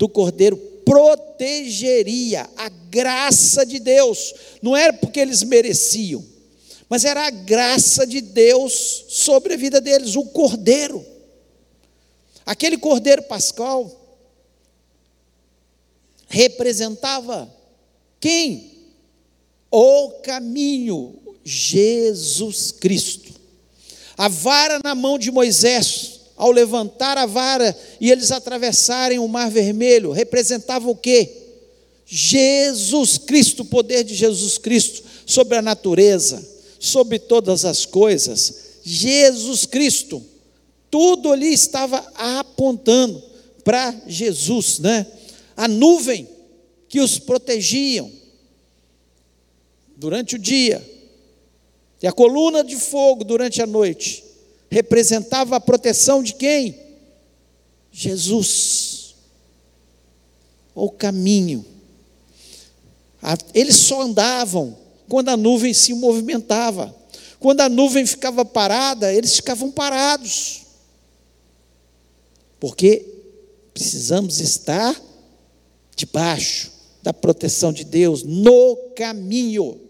do 0.01 0.09
cordeiro 0.09 0.57
protegeria 0.83 2.49
a 2.57 2.69
graça 2.69 3.63
de 3.63 3.77
Deus. 3.77 4.33
Não 4.59 4.75
era 4.75 4.91
porque 4.93 5.19
eles 5.19 5.43
mereciam, 5.43 6.25
mas 6.89 7.05
era 7.05 7.27
a 7.27 7.29
graça 7.29 8.07
de 8.07 8.19
Deus 8.19 9.05
sobre 9.09 9.53
a 9.53 9.57
vida 9.57 9.79
deles, 9.79 10.15
o 10.15 10.25
cordeiro. 10.25 11.05
Aquele 12.43 12.79
cordeiro 12.79 13.21
pascal 13.21 14.19
representava 16.27 17.47
quem? 18.19 18.71
O 19.69 20.13
caminho, 20.23 21.37
Jesus 21.43 22.71
Cristo. 22.71 23.31
A 24.17 24.27
vara 24.27 24.79
na 24.83 24.95
mão 24.95 25.19
de 25.19 25.29
Moisés, 25.29 26.20
ao 26.41 26.49
levantar 26.49 27.19
a 27.19 27.27
vara 27.27 27.77
e 27.99 28.09
eles 28.09 28.31
atravessarem 28.31 29.19
o 29.19 29.27
mar 29.27 29.51
vermelho, 29.51 30.11
representava 30.11 30.89
o 30.89 30.95
quê? 30.95 31.29
Jesus 32.03 33.19
Cristo, 33.19 33.61
o 33.61 33.65
poder 33.65 34.03
de 34.03 34.15
Jesus 34.15 34.57
Cristo 34.57 35.03
sobre 35.23 35.55
a 35.55 35.61
natureza, 35.61 36.43
sobre 36.79 37.19
todas 37.19 37.63
as 37.63 37.85
coisas. 37.85 38.79
Jesus 38.83 39.67
Cristo, 39.67 40.19
tudo 40.89 41.31
ali 41.31 41.53
estava 41.53 42.03
apontando 42.15 43.21
para 43.63 43.95
Jesus, 44.07 44.79
né? 44.79 45.05
A 45.55 45.67
nuvem 45.67 46.27
que 46.89 47.01
os 47.01 47.19
protegiam 47.19 48.11
durante 49.95 50.37
o 50.37 50.39
dia 50.39 50.83
e 52.01 52.07
a 52.07 52.11
coluna 52.11 52.63
de 52.63 52.77
fogo 52.77 53.23
durante 53.23 53.61
a 53.61 53.67
noite 53.67 54.30
representava 54.71 55.57
a 55.57 55.59
proteção 55.59 56.23
de 56.23 56.33
quem? 56.33 56.79
Jesus. 57.91 59.15
O 60.73 60.89
caminho. 60.89 61.65
Eles 63.53 63.75
só 63.75 64.01
andavam 64.01 64.77
quando 65.09 65.27
a 65.27 65.35
nuvem 65.35 65.73
se 65.73 65.93
movimentava. 65.93 66.95
Quando 67.37 67.59
a 67.59 67.67
nuvem 67.67 68.05
ficava 68.05 68.45
parada, 68.45 69.13
eles 69.13 69.35
ficavam 69.35 69.69
parados. 69.69 70.61
Porque 72.57 73.05
precisamos 73.73 74.39
estar 74.39 74.99
debaixo 75.95 76.71
da 77.03 77.11
proteção 77.11 77.73
de 77.73 77.83
Deus, 77.83 78.23
no 78.23 78.77
caminho. 78.95 79.81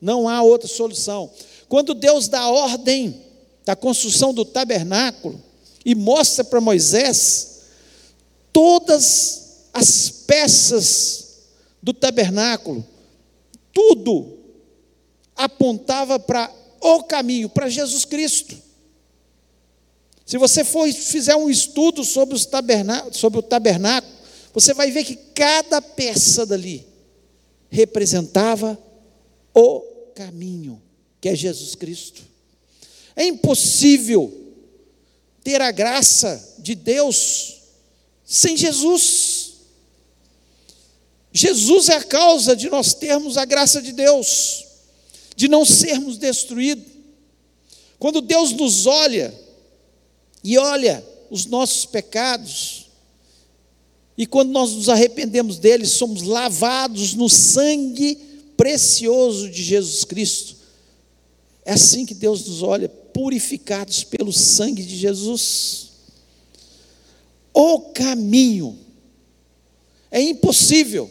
Não 0.00 0.28
há 0.28 0.42
outra 0.42 0.68
solução. 0.68 1.30
Quando 1.68 1.94
Deus 1.94 2.28
dá 2.28 2.48
ordem 2.48 3.25
da 3.66 3.74
construção 3.74 4.32
do 4.32 4.44
tabernáculo 4.44 5.42
e 5.84 5.92
mostra 5.92 6.44
para 6.44 6.60
Moisés 6.60 7.62
todas 8.52 9.66
as 9.74 10.08
peças 10.08 11.26
do 11.82 11.92
tabernáculo, 11.92 12.86
tudo 13.72 14.38
apontava 15.34 16.18
para 16.18 16.50
o 16.80 17.02
caminho, 17.02 17.48
para 17.48 17.68
Jesus 17.68 18.04
Cristo. 18.04 18.56
Se 20.24 20.38
você 20.38 20.64
for 20.64 20.90
fizer 20.92 21.34
um 21.36 21.50
estudo 21.50 22.04
sobre, 22.04 22.36
os 22.36 22.48
sobre 23.12 23.40
o 23.40 23.42
tabernáculo, 23.42 24.12
você 24.54 24.72
vai 24.72 24.92
ver 24.92 25.04
que 25.04 25.16
cada 25.34 25.82
peça 25.82 26.46
dali 26.46 26.86
representava 27.68 28.78
o 29.52 29.80
caminho, 30.14 30.80
que 31.20 31.28
é 31.28 31.34
Jesus 31.34 31.74
Cristo. 31.74 32.35
É 33.16 33.24
impossível 33.24 34.32
ter 35.42 35.62
a 35.62 35.70
graça 35.70 36.54
de 36.58 36.74
Deus 36.74 37.56
sem 38.24 38.56
Jesus. 38.56 39.54
Jesus 41.32 41.88
é 41.88 41.94
a 41.94 42.04
causa 42.04 42.54
de 42.54 42.68
nós 42.68 42.92
termos 42.94 43.36
a 43.36 43.44
graça 43.44 43.80
de 43.80 43.92
Deus, 43.92 44.64
de 45.34 45.48
não 45.48 45.64
sermos 45.64 46.18
destruídos. 46.18 46.84
Quando 47.98 48.20
Deus 48.20 48.52
nos 48.52 48.86
olha, 48.86 49.34
e 50.44 50.58
olha 50.58 51.04
os 51.30 51.46
nossos 51.46 51.86
pecados, 51.86 52.86
e 54.18 54.26
quando 54.26 54.50
nós 54.50 54.72
nos 54.72 54.88
arrependemos 54.88 55.58
deles, 55.58 55.90
somos 55.90 56.22
lavados 56.22 57.14
no 57.14 57.28
sangue 57.28 58.16
precioso 58.56 59.50
de 59.50 59.62
Jesus 59.62 60.04
Cristo. 60.04 60.56
É 61.64 61.72
assim 61.72 62.06
que 62.06 62.14
Deus 62.14 62.46
nos 62.46 62.62
olha, 62.62 62.88
purificados 63.16 64.04
pelo 64.04 64.30
sangue 64.30 64.82
de 64.82 64.94
Jesus. 64.94 65.88
O 67.54 67.80
caminho 67.94 68.78
é 70.10 70.20
impossível. 70.20 71.10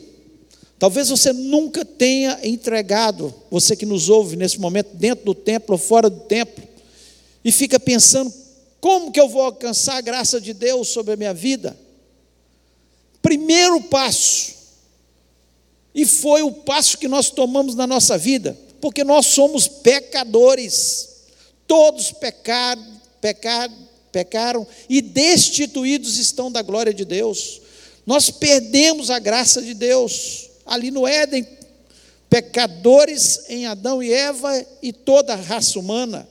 Talvez 0.77 1.09
você 1.09 1.33
nunca 1.33 1.83
tenha 1.83 2.39
entregado, 2.43 3.33
você 3.49 3.75
que 3.75 3.87
nos 3.87 4.07
ouve 4.07 4.35
nesse 4.35 4.59
momento, 4.59 4.95
dentro 4.95 5.25
do 5.25 5.33
templo 5.33 5.73
ou 5.73 5.79
fora 5.79 6.07
do 6.07 6.19
templo, 6.19 6.63
e 7.43 7.51
fica 7.51 7.79
pensando 7.79 8.31
como 8.79 9.11
que 9.11 9.19
eu 9.19 9.27
vou 9.27 9.41
alcançar 9.41 9.97
a 9.97 10.01
graça 10.01 10.39
de 10.39 10.53
Deus 10.53 10.89
sobre 10.89 11.13
a 11.13 11.17
minha 11.17 11.33
vida? 11.33 11.75
Primeiro 13.19 13.81
passo, 13.81 14.53
e 15.95 16.05
foi 16.05 16.43
o 16.43 16.51
passo 16.51 16.99
que 16.99 17.07
nós 17.07 17.31
tomamos 17.31 17.73
na 17.73 17.87
nossa 17.87 18.15
vida, 18.15 18.55
porque 18.79 19.03
nós 19.03 19.25
somos 19.25 19.67
pecadores, 19.67 21.14
todos 21.67 22.11
pecaram, 22.11 22.85
pecaram, 23.21 23.75
pecaram 24.11 24.67
e 24.89 25.01
destituídos 25.01 26.17
estão 26.17 26.51
da 26.51 26.61
glória 26.61 26.93
de 26.93 27.05
Deus. 27.05 27.61
Nós 28.05 28.29
perdemos 28.29 29.09
a 29.09 29.19
graça 29.19 29.61
de 29.61 29.73
Deus 29.73 30.49
ali 30.65 30.91
no 30.91 31.07
Éden, 31.07 31.45
pecadores 32.29 33.41
em 33.49 33.65
Adão 33.65 34.01
e 34.01 34.11
Eva 34.11 34.65
e 34.81 34.93
toda 34.93 35.33
a 35.33 35.37
raça 35.37 35.79
humana. 35.79 36.27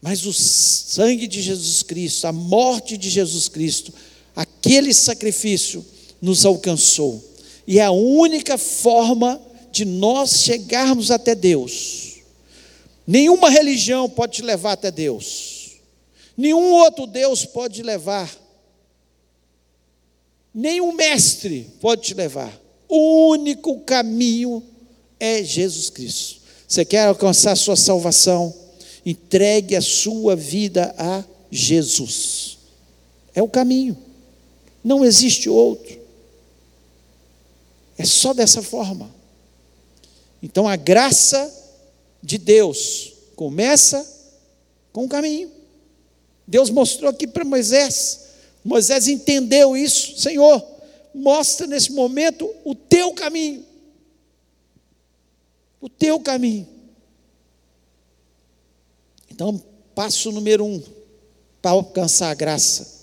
Mas 0.00 0.24
o 0.24 0.32
sangue 0.32 1.26
de 1.26 1.42
Jesus 1.42 1.82
Cristo, 1.82 2.26
a 2.26 2.32
morte 2.32 2.96
de 2.96 3.10
Jesus 3.10 3.48
Cristo, 3.48 3.92
aquele 4.34 4.94
sacrifício 4.94 5.84
nos 6.22 6.46
alcançou. 6.46 7.22
E 7.66 7.78
é 7.78 7.84
a 7.84 7.90
única 7.90 8.56
forma 8.56 9.40
de 9.70 9.84
nós 9.84 10.42
chegarmos 10.42 11.10
até 11.10 11.34
Deus. 11.34 12.07
Nenhuma 13.08 13.48
religião 13.48 14.06
pode 14.06 14.34
te 14.34 14.42
levar 14.42 14.72
até 14.72 14.90
Deus. 14.90 15.78
Nenhum 16.36 16.74
outro 16.74 17.06
Deus 17.06 17.46
pode 17.46 17.76
te 17.76 17.82
levar. 17.82 18.30
Nenhum 20.52 20.92
mestre 20.92 21.72
pode 21.80 22.02
te 22.02 22.12
levar. 22.12 22.52
O 22.86 23.30
único 23.30 23.80
caminho 23.80 24.62
é 25.18 25.42
Jesus 25.42 25.88
Cristo. 25.88 26.42
Você 26.68 26.84
quer 26.84 27.06
alcançar 27.06 27.52
a 27.52 27.56
sua 27.56 27.76
salvação? 27.76 28.54
Entregue 29.06 29.74
a 29.74 29.80
sua 29.80 30.36
vida 30.36 30.94
a 30.98 31.24
Jesus. 31.50 32.58
É 33.34 33.42
o 33.42 33.48
caminho. 33.48 33.96
Não 34.84 35.02
existe 35.02 35.48
outro. 35.48 35.98
É 37.96 38.04
só 38.04 38.34
dessa 38.34 38.60
forma. 38.60 39.10
Então 40.42 40.68
a 40.68 40.76
graça 40.76 41.54
de 42.22 42.38
Deus 42.38 43.12
começa 43.36 44.06
com 44.92 45.04
o 45.04 45.08
caminho. 45.08 45.50
Deus 46.46 46.70
mostrou 46.70 47.10
aqui 47.10 47.26
para 47.26 47.44
Moisés. 47.44 48.26
Moisés 48.64 49.06
entendeu 49.06 49.76
isso. 49.76 50.18
Senhor, 50.18 50.64
mostra 51.14 51.66
nesse 51.66 51.92
momento 51.92 52.48
o 52.64 52.74
teu 52.74 53.12
caminho. 53.12 53.64
O 55.80 55.88
teu 55.88 56.18
caminho. 56.20 56.66
Então, 59.30 59.62
passo 59.94 60.32
número 60.32 60.64
um 60.64 60.82
para 61.60 61.72
alcançar 61.72 62.30
a 62.30 62.34
graça 62.34 62.98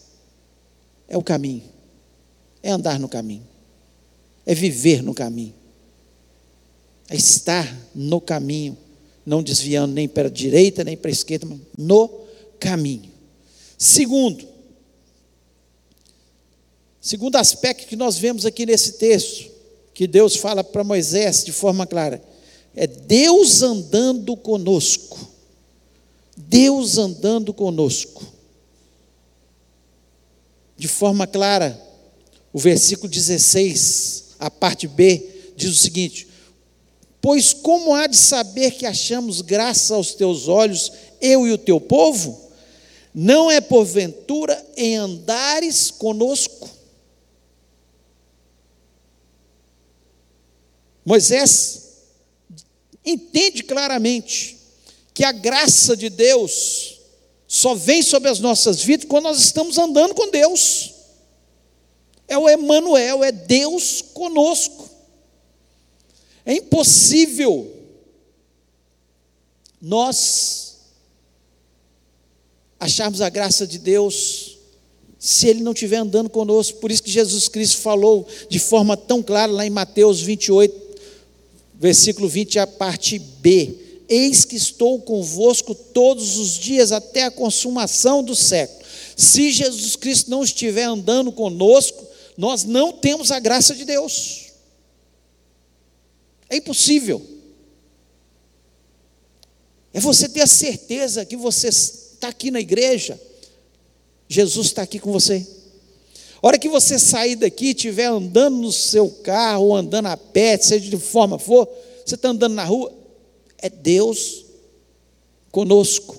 é 1.07 1.17
o 1.17 1.23
caminho, 1.23 1.63
é 2.61 2.71
andar 2.71 2.99
no 2.99 3.07
caminho, 3.07 3.45
é 4.45 4.53
viver 4.53 5.01
no 5.01 5.13
caminho, 5.13 5.53
é 7.09 7.15
estar 7.15 7.73
no 7.93 8.19
caminho, 8.19 8.77
não 9.25 9.41
desviando 9.41 9.93
nem 9.93 10.07
para 10.07 10.27
a 10.27 10.31
direita 10.31 10.83
nem 10.83 10.95
para 10.95 11.09
a 11.09 11.11
esquerda, 11.11 11.45
mas 11.45 11.59
no 11.77 12.25
caminho. 12.59 13.11
Segundo, 13.77 14.47
segundo 17.01 17.35
aspecto 17.35 17.87
que 17.87 17.95
nós 17.95 18.17
vemos 18.17 18.45
aqui 18.45 18.65
nesse 18.65 18.93
texto, 18.93 19.51
que 19.93 20.07
Deus 20.07 20.35
fala 20.35 20.63
para 20.63 20.83
Moisés 20.83 21.43
de 21.43 21.51
forma 21.51 21.87
clara, 21.87 22.21
é 22.75 22.85
Deus 22.85 23.61
andando 23.61 24.35
conosco. 24.35 25.33
Deus 26.35 26.97
andando 26.97 27.53
conosco. 27.53 28.25
De 30.77 30.87
forma 30.89 31.25
clara, 31.25 31.81
o 32.51 32.59
versículo 32.59 33.09
16, 33.09 34.35
a 34.37 34.51
parte 34.51 34.87
B, 34.87 35.53
diz 35.55 35.71
o 35.71 35.75
seguinte: 35.75 36.27
Pois 37.25 37.53
como 37.53 37.91
há 37.95 38.05
de 38.05 38.15
saber 38.15 38.69
que 38.69 38.85
achamos 38.85 39.41
graça 39.41 39.95
aos 39.95 40.13
teus 40.13 40.47
olhos, 40.47 40.91
eu 41.19 41.47
e 41.47 41.51
o 41.51 41.57
teu 41.57 41.81
povo? 41.81 42.51
Não 43.15 43.49
é 43.49 43.59
porventura 43.59 44.63
em 44.77 44.95
andares 44.95 45.89
conosco? 45.89 46.69
Moisés 51.03 52.03
entende 53.03 53.63
claramente 53.63 54.59
que 55.11 55.23
a 55.23 55.31
graça 55.31 55.97
de 55.97 56.11
Deus 56.11 56.99
só 57.47 57.73
vem 57.73 58.03
sobre 58.03 58.29
as 58.29 58.39
nossas 58.39 58.83
vidas 58.83 59.07
quando 59.09 59.23
nós 59.23 59.39
estamos 59.39 59.79
andando 59.79 60.13
com 60.13 60.29
Deus. 60.29 60.93
É 62.27 62.37
o 62.37 62.47
Emanuel, 62.47 63.23
é 63.23 63.31
Deus 63.31 64.03
conosco. 64.13 64.84
É 66.45 66.53
impossível 66.53 67.71
nós 69.81 70.77
acharmos 72.79 73.21
a 73.21 73.29
graça 73.29 73.65
de 73.65 73.79
Deus 73.79 74.57
se 75.17 75.47
Ele 75.47 75.61
não 75.61 75.71
estiver 75.71 75.97
andando 75.97 76.29
conosco. 76.29 76.79
Por 76.79 76.91
isso 76.91 77.01
que 77.01 77.09
Jesus 77.09 77.47
Cristo 77.47 77.77
falou 77.77 78.27
de 78.47 78.59
forma 78.59 78.95
tão 78.95 79.23
clara 79.23 79.51
lá 79.51 79.65
em 79.65 79.71
Mateus 79.71 80.21
28, 80.21 80.99
versículo 81.79 82.29
20, 82.29 82.59
a 82.59 82.67
parte 82.67 83.17
B. 83.17 83.75
Eis 84.07 84.45
que 84.45 84.55
estou 84.55 84.99
convosco 85.01 85.73
todos 85.73 86.37
os 86.37 86.53
dias 86.53 86.91
até 86.91 87.23
a 87.23 87.31
consumação 87.31 88.23
do 88.23 88.35
século. 88.35 88.85
Se 89.17 89.51
Jesus 89.51 89.95
Cristo 89.95 90.29
não 90.29 90.43
estiver 90.43 90.83
andando 90.83 91.31
conosco, 91.31 92.05
nós 92.37 92.63
não 92.63 92.91
temos 92.91 93.31
a 93.31 93.39
graça 93.39 93.73
de 93.73 93.83
Deus. 93.83 94.44
É 96.49 96.57
impossível. 96.57 97.21
É 99.93 99.99
você 99.99 100.27
ter 100.27 100.41
a 100.41 100.47
certeza 100.47 101.25
que 101.25 101.37
você 101.37 101.69
está 101.69 102.27
aqui 102.27 102.51
na 102.51 102.59
igreja, 102.59 103.19
Jesus 104.27 104.67
está 104.67 104.81
aqui 104.81 104.99
com 104.99 105.11
você. 105.11 105.47
A 106.41 106.47
hora 106.47 106.59
que 106.59 106.69
você 106.69 106.99
sair 106.99 107.35
daqui, 107.35 107.67
estiver 107.69 108.05
andando 108.05 108.57
no 108.57 108.71
seu 108.71 109.09
carro, 109.09 109.67
ou 109.67 109.75
andando 109.75 110.07
a 110.07 110.17
pé, 110.17 110.57
seja 110.57 110.89
de 110.89 110.97
forma 110.97 111.39
for, 111.39 111.67
você 112.05 112.15
está 112.15 112.29
andando 112.29 112.53
na 112.53 112.63
rua, 112.63 112.93
é 113.57 113.69
Deus 113.69 114.45
conosco. 115.51 116.15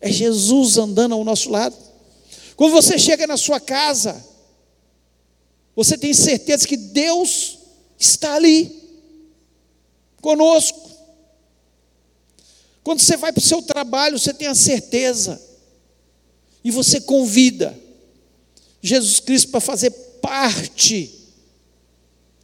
É 0.00 0.10
Jesus 0.10 0.78
andando 0.78 1.14
ao 1.14 1.24
nosso 1.24 1.50
lado. 1.50 1.76
Quando 2.56 2.72
você 2.72 2.98
chega 2.98 3.26
na 3.26 3.36
sua 3.36 3.60
casa, 3.60 4.24
você 5.74 5.98
tem 5.98 6.14
certeza 6.14 6.66
que 6.66 6.76
Deus 6.76 7.51
está 8.04 8.34
ali, 8.34 8.80
conosco. 10.20 10.90
Quando 12.84 13.00
você 13.00 13.16
vai 13.16 13.32
para 13.32 13.40
o 13.40 13.44
seu 13.44 13.62
trabalho, 13.62 14.18
você 14.18 14.34
tem 14.34 14.48
a 14.48 14.54
certeza, 14.54 15.40
e 16.64 16.70
você 16.70 17.00
convida 17.00 17.76
Jesus 18.80 19.20
Cristo 19.20 19.50
para 19.50 19.60
fazer 19.60 19.90
parte 20.20 21.10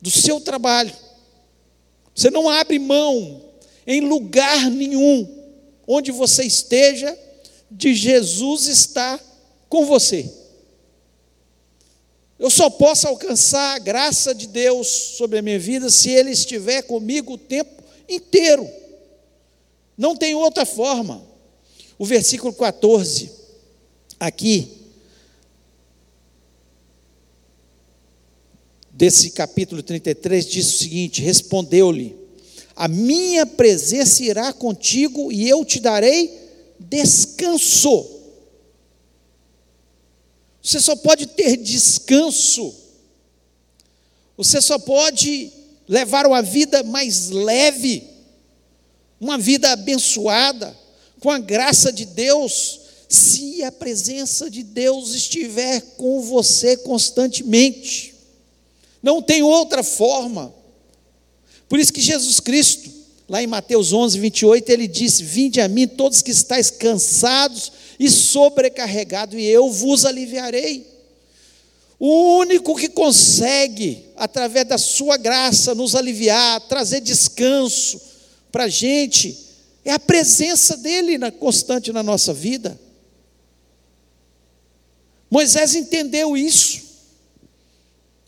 do 0.00 0.10
seu 0.10 0.40
trabalho. 0.40 0.94
Você 2.14 2.30
não 2.30 2.48
abre 2.48 2.78
mão 2.78 3.44
em 3.86 4.00
lugar 4.00 4.70
nenhum 4.70 5.36
onde 5.86 6.12
você 6.12 6.44
esteja 6.44 7.16
de 7.70 7.94
Jesus 7.94 8.66
estar 8.66 9.18
com 9.68 9.86
você. 9.86 10.30
Eu 12.38 12.51
só 12.51 12.70
posso 12.70 13.09
alcançar 13.09 13.74
a 13.74 13.79
graça 13.79 14.33
de 14.33 14.46
Deus 14.46 14.87
sobre 14.87 15.38
a 15.38 15.42
minha 15.42 15.59
vida 15.59 15.90
se 15.90 16.11
Ele 16.11 16.31
estiver 16.31 16.83
comigo 16.83 17.33
o 17.33 17.38
tempo 17.38 17.83
inteiro. 18.09 18.68
Não 19.96 20.14
tem 20.14 20.35
outra 20.35 20.64
forma. 20.64 21.27
O 21.98 22.07
versículo 22.07 22.53
14, 22.53 23.33
aqui, 24.20 24.70
desse 28.92 29.31
capítulo 29.33 29.83
33, 29.83 30.46
diz 30.46 30.68
o 30.68 30.79
seguinte: 30.79 31.20
Respondeu-lhe: 31.20 32.16
A 32.77 32.87
minha 32.87 33.44
presença 33.44 34.22
irá 34.22 34.53
contigo 34.53 35.33
e 35.33 35.48
eu 35.48 35.64
te 35.64 35.81
darei 35.81 36.33
descanso. 36.79 38.17
Você 40.68 40.81
só 40.83 40.94
pode 40.94 41.24
ter 41.28 41.57
descanso, 41.57 42.74
você 44.37 44.61
só 44.61 44.78
pode 44.78 45.50
levar 45.88 46.26
uma 46.26 46.42
vida 46.42 46.83
mais 46.83 47.31
leve, 47.31 48.07
uma 49.18 49.38
vida 49.38 49.72
abençoada, 49.72 50.78
com 51.20 51.31
a 51.31 51.38
graça 51.38 51.90
de 51.90 52.04
Deus, 52.04 52.81
se 53.09 53.62
a 53.64 53.72
presença 53.72 54.50
de 54.50 54.62
Deus 54.62 55.14
estiver 55.14 55.81
com 55.96 56.20
você 56.20 56.76
constantemente. 56.76 58.14
Não 59.02 59.22
tem 59.22 59.42
outra 59.42 59.83
forma. 59.83 60.54
Por 61.66 61.81
isso 61.81 61.94
que 61.94 62.02
Jesus 62.02 62.40
Cristo, 62.40 62.90
lá 63.28 63.42
em 63.42 63.46
Mateus 63.46 63.92
11, 63.92 64.18
28, 64.18 64.70
ele 64.70 64.88
disse: 64.88 65.22
Vinde 65.22 65.60
a 65.60 65.68
mim 65.68 65.86
todos 65.86 66.22
que 66.22 66.30
estáis 66.30 66.70
cansados 66.70 67.70
e 67.98 68.10
sobrecarregados, 68.10 69.38
e 69.38 69.44
eu 69.44 69.70
vos 69.70 70.04
aliviarei. 70.04 70.86
O 71.98 72.38
único 72.38 72.76
que 72.76 72.88
consegue, 72.88 74.04
através 74.16 74.66
da 74.66 74.78
sua 74.78 75.16
graça, 75.16 75.74
nos 75.74 75.94
aliviar, 75.94 76.60
trazer 76.68 77.00
descanso 77.00 78.00
para 78.52 78.64
a 78.64 78.68
gente, 78.68 79.36
é 79.84 79.92
a 79.92 79.98
presença 79.98 80.76
dele 80.76 81.18
na, 81.18 81.32
constante 81.32 81.92
na 81.92 82.02
nossa 82.02 82.32
vida. 82.32 82.78
Moisés 85.28 85.74
entendeu 85.74 86.36
isso. 86.36 86.86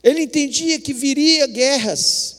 Ele 0.02 0.22
entendia 0.22 0.80
que 0.80 0.92
viria 0.92 1.46
guerras, 1.46 2.38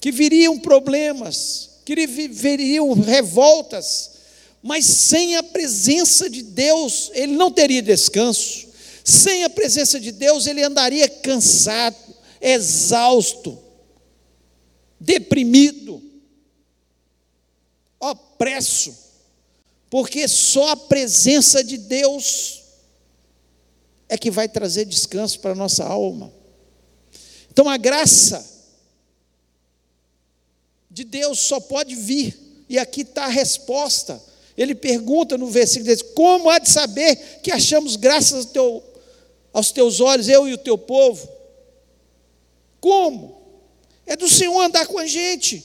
que 0.00 0.12
viriam 0.12 0.58
problemas, 0.58 1.71
que 1.84 2.06
viriam 2.06 2.92
revoltas, 2.94 4.10
mas 4.62 4.84
sem 4.84 5.36
a 5.36 5.42
presença 5.42 6.30
de 6.30 6.42
Deus, 6.42 7.10
ele 7.14 7.32
não 7.32 7.50
teria 7.50 7.82
descanso. 7.82 8.68
Sem 9.04 9.42
a 9.42 9.50
presença 9.50 9.98
de 9.98 10.12
Deus, 10.12 10.46
ele 10.46 10.62
andaria 10.62 11.08
cansado, 11.08 11.96
exausto, 12.40 13.58
deprimido, 15.00 16.00
opresso, 17.98 18.96
porque 19.90 20.28
só 20.28 20.70
a 20.70 20.76
presença 20.76 21.64
de 21.64 21.76
Deus 21.76 22.62
é 24.08 24.16
que 24.16 24.30
vai 24.30 24.48
trazer 24.48 24.84
descanso 24.84 25.40
para 25.40 25.52
a 25.52 25.56
nossa 25.56 25.84
alma. 25.84 26.32
Então 27.50 27.68
a 27.68 27.76
graça 27.76 28.51
de 30.92 31.04
Deus 31.04 31.40
só 31.40 31.58
pode 31.58 31.94
vir, 31.94 32.38
e 32.68 32.78
aqui 32.78 33.00
está 33.00 33.24
a 33.24 33.28
resposta. 33.28 34.22
Ele 34.56 34.74
pergunta 34.74 35.38
no 35.38 35.46
versículo 35.46 35.86
10: 35.86 36.02
Como 36.14 36.50
há 36.50 36.58
de 36.58 36.70
saber 36.70 37.40
que 37.42 37.50
achamos 37.50 37.96
graças 37.96 38.44
ao 38.44 38.52
teu, 38.52 38.84
aos 39.52 39.72
teus 39.72 40.00
olhos, 40.00 40.28
eu 40.28 40.46
e 40.46 40.52
o 40.52 40.58
teu 40.58 40.76
povo? 40.76 41.26
Como? 42.78 43.40
É 44.04 44.14
do 44.14 44.28
Senhor 44.28 44.60
andar 44.60 44.86
com 44.86 44.98
a 44.98 45.06
gente. 45.06 45.64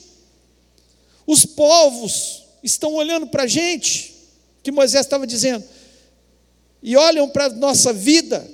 Os 1.26 1.46
povos 1.46 2.46
estão 2.64 2.94
olhando 2.94 3.28
para 3.28 3.44
a 3.44 3.48
gente, 3.48 4.16
que 4.64 4.72
Moisés 4.72 5.06
estava 5.06 5.28
dizendo, 5.28 5.64
e 6.82 6.96
olham 6.96 7.28
para 7.28 7.46
a 7.46 7.50
nossa 7.50 7.92
vida 7.92 8.50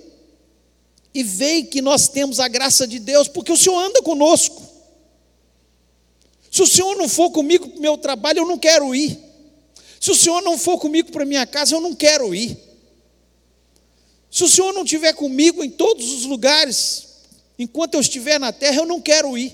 e 1.13 1.21
veem 1.21 1.65
que 1.65 1.83
nós 1.83 2.07
temos 2.07 2.39
a 2.39 2.47
graça 2.47 2.88
de 2.88 2.97
Deus, 2.97 3.27
porque 3.27 3.51
o 3.51 3.57
Senhor 3.57 3.77
anda 3.77 4.01
conosco. 4.01 4.72
Se 6.53 6.61
o 6.61 6.67
Senhor 6.67 6.95
não 6.95 7.09
for 7.09 7.31
comigo 7.31 7.67
para 7.67 7.79
o 7.79 7.81
meu 7.81 7.97
trabalho, 7.97 8.41
eu 8.41 8.45
não 8.45 8.59
quero 8.59 8.93
ir. 8.93 9.17
Se 9.99 10.11
o 10.11 10.15
Senhor 10.15 10.39
não 10.43 10.55
for 10.55 10.77
comigo 10.77 11.11
para 11.11 11.25
minha 11.25 11.47
casa, 11.47 11.73
eu 11.73 11.81
não 11.81 11.95
quero 11.95 12.35
ir. 12.35 12.55
Se 14.29 14.43
o 14.43 14.47
Senhor 14.47 14.71
não 14.71 14.83
estiver 14.83 15.13
comigo 15.13 15.63
em 15.63 15.69
todos 15.71 16.13
os 16.13 16.25
lugares, 16.25 17.07
enquanto 17.57 17.95
eu 17.95 18.01
estiver 18.01 18.39
na 18.39 18.51
terra, 18.51 18.81
eu 18.81 18.85
não 18.85 19.01
quero 19.01 19.35
ir. 19.35 19.51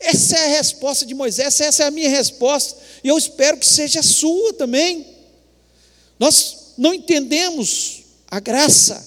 Essa 0.00 0.38
é 0.38 0.46
a 0.46 0.56
resposta 0.56 1.04
de 1.04 1.14
Moisés, 1.14 1.60
essa 1.60 1.82
é 1.82 1.86
a 1.86 1.90
minha 1.90 2.08
resposta, 2.08 2.80
e 3.04 3.08
eu 3.08 3.18
espero 3.18 3.58
que 3.58 3.66
seja 3.66 4.00
a 4.00 4.02
sua 4.02 4.54
também. 4.54 5.06
Nós 6.18 6.72
não 6.78 6.94
entendemos 6.94 8.04
a 8.30 8.40
graça, 8.40 9.06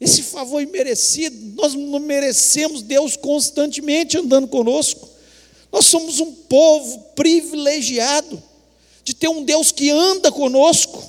esse 0.00 0.22
favor 0.22 0.62
imerecido, 0.62 1.60
nós 1.60 1.74
não 1.74 1.98
merecemos 1.98 2.80
Deus 2.80 3.16
constantemente 3.16 4.16
andando 4.16 4.48
conosco. 4.48 5.15
Nós 5.76 5.84
somos 5.84 6.20
um 6.20 6.32
povo 6.32 6.98
privilegiado 7.14 8.42
de 9.04 9.14
ter 9.14 9.28
um 9.28 9.44
Deus 9.44 9.70
que 9.70 9.90
anda 9.90 10.32
conosco. 10.32 11.06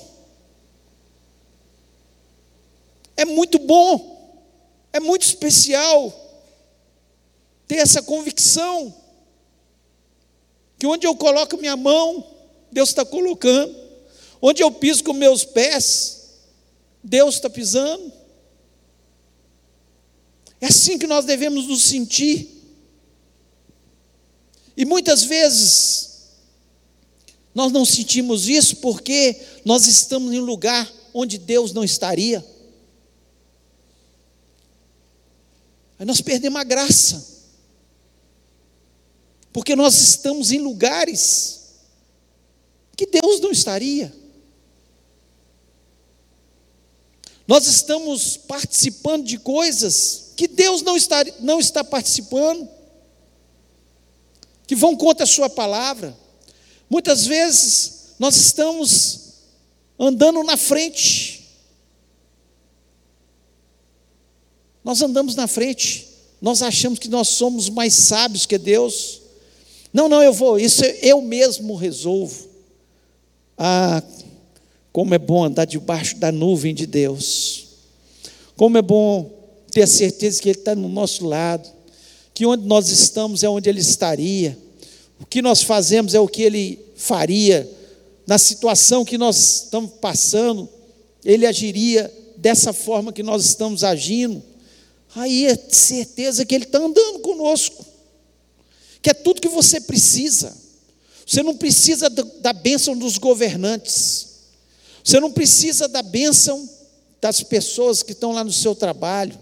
É 3.16 3.24
muito 3.24 3.58
bom, 3.58 4.44
é 4.92 5.00
muito 5.00 5.22
especial 5.22 6.12
ter 7.66 7.76
essa 7.76 8.02
convicção 8.02 8.94
que 10.78 10.86
onde 10.86 11.06
eu 11.06 11.16
coloco 11.16 11.56
minha 11.56 11.74
mão, 11.74 12.22
Deus 12.70 12.90
está 12.90 13.06
colocando, 13.06 13.74
onde 14.42 14.62
eu 14.62 14.70
piso 14.70 15.02
com 15.02 15.14
meus 15.14 15.46
pés, 15.46 16.40
Deus 17.02 17.36
está 17.36 17.48
pisando. 17.48 18.12
É 20.60 20.66
assim 20.66 20.98
que 20.98 21.06
nós 21.06 21.24
devemos 21.24 21.66
nos 21.66 21.84
sentir. 21.84 22.57
E 24.78 24.84
muitas 24.84 25.24
vezes 25.24 26.08
nós 27.52 27.72
não 27.72 27.84
sentimos 27.84 28.48
isso 28.48 28.76
porque 28.76 29.36
nós 29.64 29.88
estamos 29.88 30.32
em 30.32 30.38
um 30.38 30.44
lugar 30.44 30.88
onde 31.12 31.36
Deus 31.36 31.72
não 31.72 31.82
estaria. 31.82 32.46
Aí 35.98 36.06
nós 36.06 36.20
perdemos 36.20 36.60
a 36.60 36.62
graça. 36.62 37.26
Porque 39.52 39.74
nós 39.74 39.98
estamos 39.98 40.52
em 40.52 40.60
lugares 40.60 41.70
que 42.96 43.04
Deus 43.04 43.40
não 43.40 43.50
estaria. 43.50 44.14
Nós 47.48 47.66
estamos 47.66 48.36
participando 48.36 49.24
de 49.24 49.38
coisas 49.38 50.34
que 50.36 50.46
Deus 50.46 50.82
não 50.82 50.96
está, 50.96 51.24
não 51.40 51.58
está 51.58 51.82
participando, 51.82 52.77
que 54.68 54.76
vão 54.76 54.94
contra 54.94 55.24
a 55.24 55.26
Sua 55.26 55.48
palavra. 55.48 56.14
Muitas 56.90 57.26
vezes 57.26 58.10
nós 58.18 58.36
estamos 58.36 59.20
andando 59.98 60.44
na 60.44 60.58
frente, 60.58 61.46
nós 64.84 65.00
andamos 65.00 65.34
na 65.34 65.48
frente, 65.48 66.06
nós 66.40 66.62
achamos 66.62 66.98
que 66.98 67.08
nós 67.08 67.28
somos 67.28 67.70
mais 67.70 67.94
sábios 67.94 68.44
que 68.44 68.58
Deus. 68.58 69.22
Não, 69.92 70.06
não, 70.06 70.22
eu 70.22 70.34
vou, 70.34 70.58
isso 70.58 70.84
eu 70.84 71.22
mesmo 71.22 71.74
resolvo. 71.74 72.46
Ah, 73.56 74.02
como 74.92 75.14
é 75.14 75.18
bom 75.18 75.44
andar 75.44 75.64
debaixo 75.64 76.16
da 76.16 76.30
nuvem 76.30 76.74
de 76.74 76.86
Deus. 76.86 77.68
Como 78.54 78.76
é 78.76 78.82
bom 78.82 79.30
ter 79.70 79.82
a 79.82 79.86
certeza 79.86 80.42
que 80.42 80.50
Ele 80.50 80.58
está 80.58 80.74
no 80.74 80.88
nosso 80.88 81.26
lado, 81.26 81.77
que 82.38 82.46
onde 82.46 82.68
nós 82.68 82.88
estamos 82.88 83.42
é 83.42 83.48
onde 83.48 83.68
Ele 83.68 83.80
estaria, 83.80 84.56
o 85.20 85.26
que 85.26 85.42
nós 85.42 85.60
fazemos 85.60 86.14
é 86.14 86.20
o 86.20 86.28
que 86.28 86.42
Ele 86.42 86.78
faria, 86.94 87.68
na 88.28 88.38
situação 88.38 89.04
que 89.04 89.18
nós 89.18 89.64
estamos 89.64 89.90
passando, 90.00 90.68
Ele 91.24 91.44
agiria 91.44 92.08
dessa 92.36 92.72
forma 92.72 93.12
que 93.12 93.24
nós 93.24 93.44
estamos 93.44 93.82
agindo. 93.82 94.40
Aí 95.16 95.46
é 95.46 95.56
certeza 95.68 96.46
que 96.46 96.54
Ele 96.54 96.62
está 96.62 96.78
andando 96.78 97.18
conosco, 97.18 97.84
que 99.02 99.10
é 99.10 99.14
tudo 99.14 99.40
que 99.40 99.48
você 99.48 99.80
precisa. 99.80 100.56
Você 101.26 101.42
não 101.42 101.56
precisa 101.56 102.08
da 102.08 102.52
bênção 102.52 102.96
dos 102.96 103.18
governantes, 103.18 104.28
você 105.02 105.18
não 105.18 105.32
precisa 105.32 105.88
da 105.88 106.02
bênção 106.02 106.70
das 107.20 107.42
pessoas 107.42 108.00
que 108.00 108.12
estão 108.12 108.30
lá 108.30 108.44
no 108.44 108.52
seu 108.52 108.76
trabalho. 108.76 109.36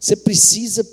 Você 0.00 0.16
precisa, 0.16 0.84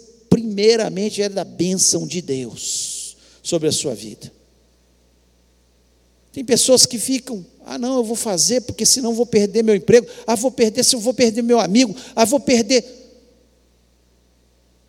primeiramente, 0.49 1.21
é 1.21 1.29
da 1.29 1.43
bênção 1.43 2.07
de 2.07 2.21
Deus 2.21 3.15
sobre 3.43 3.69
a 3.69 3.71
sua 3.71 3.93
vida. 3.93 4.31
Tem 6.33 6.43
pessoas 6.43 6.85
que 6.85 6.97
ficam, 6.97 7.45
ah, 7.65 7.77
não, 7.77 7.97
eu 7.97 8.03
vou 8.03 8.15
fazer 8.15 8.61
porque 8.61 8.85
senão 8.85 9.13
vou 9.13 9.25
perder 9.25 9.63
meu 9.63 9.75
emprego. 9.75 10.07
Ah, 10.25 10.35
vou 10.35 10.51
perder, 10.51 10.83
se 10.83 10.95
eu 10.95 10.99
vou 10.99 11.13
perder 11.13 11.43
meu 11.43 11.59
amigo. 11.59 11.95
Ah, 12.15 12.25
vou 12.25 12.39
perder. 12.39 12.83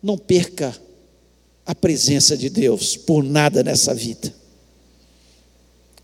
Não 0.01 0.17
perca 0.17 0.75
a 1.65 1.75
presença 1.75 2.35
de 2.35 2.49
Deus 2.49 2.97
por 2.97 3.23
nada 3.23 3.63
nessa 3.63 3.93
vida. 3.93 4.33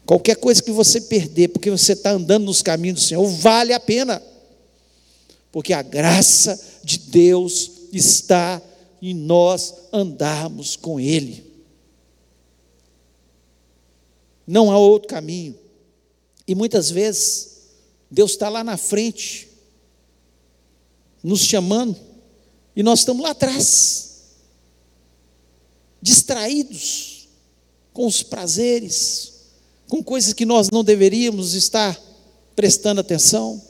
Qualquer 0.05 0.35
coisa 0.35 0.61
que 0.61 0.71
você 0.71 1.01
perder, 1.01 1.49
porque 1.49 1.69
você 1.69 1.93
está 1.93 2.11
andando 2.11 2.45
nos 2.45 2.61
caminhos 2.61 3.01
do 3.01 3.05
Senhor, 3.05 3.27
vale 3.27 3.73
a 3.73 3.79
pena. 3.79 4.21
Porque 5.51 5.73
a 5.73 5.81
graça 5.81 6.59
de 6.83 6.99
Deus 6.99 7.71
está 7.91 8.61
em 9.01 9.13
nós 9.13 9.73
andarmos 9.93 10.75
com 10.75 10.99
Ele. 10.99 11.45
Não 14.45 14.71
há 14.71 14.77
outro 14.77 15.09
caminho. 15.09 15.57
E 16.47 16.55
muitas 16.55 16.89
vezes, 16.89 17.57
Deus 18.09 18.31
está 18.31 18.47
lá 18.47 18.63
na 18.63 18.77
frente, 18.77 19.49
nos 21.21 21.41
chamando, 21.41 21.97
e 22.75 22.81
nós 22.81 22.99
estamos 22.99 23.21
lá 23.21 23.31
atrás, 23.31 24.21
distraídos 26.01 27.27
com 27.91 28.05
os 28.05 28.23
prazeres, 28.23 29.33
com 29.89 30.01
coisas 30.03 30.31
que 30.31 30.45
nós 30.45 30.69
não 30.69 30.83
deveríamos 30.83 31.53
estar 31.53 31.99
prestando 32.55 33.01
atenção. 33.01 33.61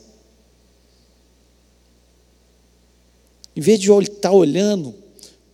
Em 3.56 3.62
vez 3.62 3.80
de 3.80 3.92
estar 3.92 4.32
olhando 4.32 4.94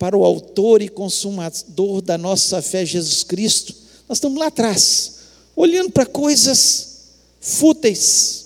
para 0.04 0.18
o 0.18 0.22
autor 0.22 0.82
e 0.82 0.88
consumador 0.90 2.02
da 2.02 2.18
nossa 2.18 2.60
fé, 2.60 2.84
Jesus 2.84 3.22
Cristo, 3.22 3.74
nós 4.06 4.18
estamos 4.18 4.38
lá 4.38 4.48
atrás, 4.48 5.14
olhando 5.56 5.90
para 5.92 6.04
coisas 6.04 7.06
fúteis, 7.40 8.44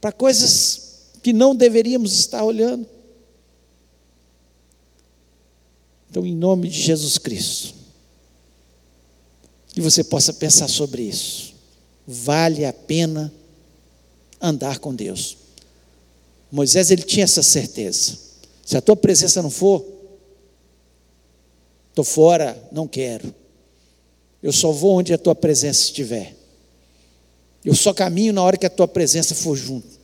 para 0.00 0.10
coisas 0.10 0.92
que 1.22 1.34
não 1.34 1.54
deveríamos 1.54 2.18
estar 2.18 2.42
olhando. 2.42 2.86
Então, 6.08 6.24
em 6.24 6.34
nome 6.34 6.70
de 6.70 6.80
Jesus 6.80 7.18
Cristo, 7.18 7.74
que 9.74 9.82
você 9.82 10.02
possa 10.02 10.32
pensar 10.32 10.68
sobre 10.68 11.02
isso. 11.02 11.52
Vale 12.06 12.64
a 12.64 12.72
pena 12.72 13.30
andar 14.40 14.78
com 14.78 14.94
Deus. 14.94 15.36
Moisés 16.50 16.90
ele 16.90 17.02
tinha 17.02 17.24
essa 17.24 17.42
certeza. 17.42 18.16
Se 18.64 18.74
a 18.78 18.80
tua 18.80 18.96
presença 18.96 19.42
não 19.42 19.50
for, 19.50 19.99
estou 21.90 22.04
fora, 22.04 22.60
não 22.72 22.88
quero. 22.88 23.34
Eu 24.42 24.52
só 24.52 24.72
vou 24.72 24.98
onde 24.98 25.12
a 25.12 25.18
tua 25.18 25.34
presença 25.34 25.82
estiver. 25.82 26.34
Eu 27.64 27.74
só 27.74 27.92
caminho 27.92 28.32
na 28.32 28.42
hora 28.42 28.56
que 28.56 28.66
a 28.66 28.70
tua 28.70 28.88
presença 28.88 29.34
for 29.34 29.54
junto. 29.54 30.00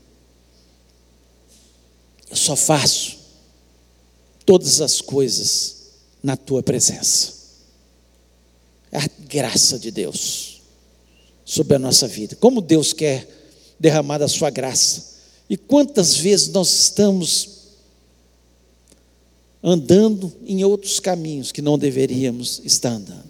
Eu 2.31 2.37
só 2.37 2.55
faço 2.55 3.16
todas 4.44 4.81
as 4.81 5.01
coisas 5.01 5.77
na 6.22 6.37
tua 6.37 6.62
presença. 6.62 7.35
A 8.92 9.09
graça 9.27 9.79
de 9.79 9.90
Deus 9.90 10.61
sobre 11.44 11.77
a 11.77 11.79
nossa 11.79 12.07
vida. 12.07 12.37
Como 12.37 12.61
Deus 12.61 12.92
quer 12.92 13.27
derramar 13.79 14.22
a 14.22 14.29
sua 14.29 14.51
graça. 14.51 15.16
E 15.49 15.57
quantas 15.57 16.16
vezes 16.16 16.49
nós 16.49 16.72
estamos 16.72 17.56
andando 19.68 20.33
em 20.46 20.62
outros 20.62 21.00
caminhos 21.00 21.50
que 21.50 21.61
não 21.61 21.76
deveríamos 21.76 22.62
estar 22.64 22.90
andando. 22.90 23.26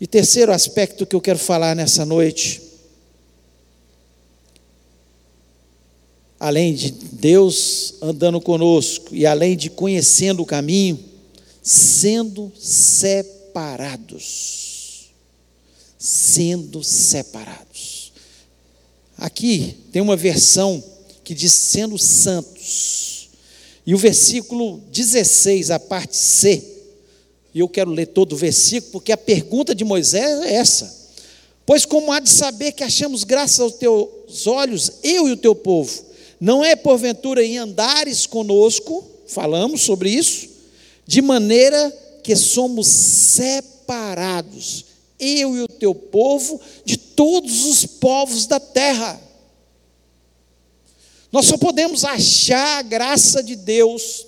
E 0.00 0.06
terceiro 0.06 0.50
aspecto 0.52 1.04
que 1.04 1.14
eu 1.14 1.20
quero 1.20 1.38
falar 1.38 1.76
nessa 1.76 2.06
noite, 2.06 2.62
além 6.40 6.74
de 6.74 6.90
Deus 6.92 7.96
andando 8.00 8.40
conosco 8.40 9.14
e 9.14 9.26
além 9.26 9.54
de 9.54 9.68
conhecendo 9.68 10.42
o 10.42 10.46
caminho, 10.46 10.98
sendo 11.62 12.50
separados. 12.58 13.52
Sendo 15.98 16.82
separados. 16.82 18.14
Aqui 19.18 19.76
tem 19.92 20.00
uma 20.00 20.16
versão 20.16 20.82
que 21.22 21.34
diz 21.34 21.52
sendo 21.52 21.98
santos. 21.98 23.13
E 23.86 23.94
o 23.94 23.98
versículo 23.98 24.82
16, 24.90 25.70
a 25.70 25.78
parte 25.78 26.16
C, 26.16 26.62
e 27.54 27.60
eu 27.60 27.68
quero 27.68 27.90
ler 27.90 28.06
todo 28.06 28.32
o 28.32 28.36
versículo, 28.36 28.92
porque 28.92 29.12
a 29.12 29.16
pergunta 29.16 29.74
de 29.74 29.84
Moisés 29.84 30.42
é 30.42 30.54
essa: 30.54 31.04
Pois 31.66 31.84
como 31.84 32.10
há 32.10 32.18
de 32.18 32.30
saber 32.30 32.72
que 32.72 32.82
achamos 32.82 33.24
graça 33.24 33.62
aos 33.62 33.74
teus 33.74 34.46
olhos, 34.46 34.92
eu 35.02 35.28
e 35.28 35.32
o 35.32 35.36
teu 35.36 35.54
povo, 35.54 36.02
não 36.40 36.64
é 36.64 36.74
porventura 36.74 37.44
em 37.44 37.58
andares 37.58 38.26
conosco, 38.26 39.04
falamos 39.26 39.82
sobre 39.82 40.10
isso, 40.10 40.48
de 41.06 41.22
maneira 41.22 41.92
que 42.22 42.34
somos 42.34 42.86
separados, 42.86 44.84
eu 45.18 45.56
e 45.56 45.60
o 45.60 45.68
teu 45.68 45.94
povo, 45.94 46.60
de 46.84 46.96
todos 46.96 47.66
os 47.66 47.86
povos 47.86 48.46
da 48.46 48.58
terra. 48.58 49.20
Nós 51.34 51.46
só 51.46 51.58
podemos 51.58 52.04
achar 52.04 52.78
a 52.78 52.82
graça 52.82 53.42
de 53.42 53.56
Deus 53.56 54.24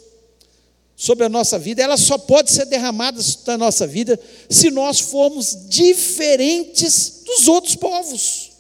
sobre 0.97 1.25
a 1.25 1.29
nossa 1.29 1.57
vida, 1.57 1.81
ela 1.81 1.97
só 1.97 2.19
pode 2.19 2.51
ser 2.51 2.65
derramada 2.65 3.23
na 3.47 3.57
nossa 3.57 3.87
vida 3.87 4.19
se 4.51 4.73
nós 4.73 4.99
formos 4.99 5.69
diferentes 5.69 7.23
dos 7.25 7.47
outros 7.47 7.77
povos. 7.77 8.51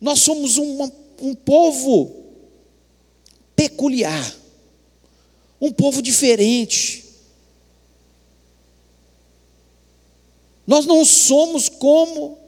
Nós 0.00 0.20
somos 0.20 0.58
um, 0.58 0.88
um 1.20 1.34
povo 1.34 2.24
peculiar 3.56 4.32
um 5.60 5.72
povo 5.72 6.00
diferente. 6.00 7.04
Nós 10.64 10.86
não 10.86 11.04
somos 11.04 11.68
como 11.68 12.38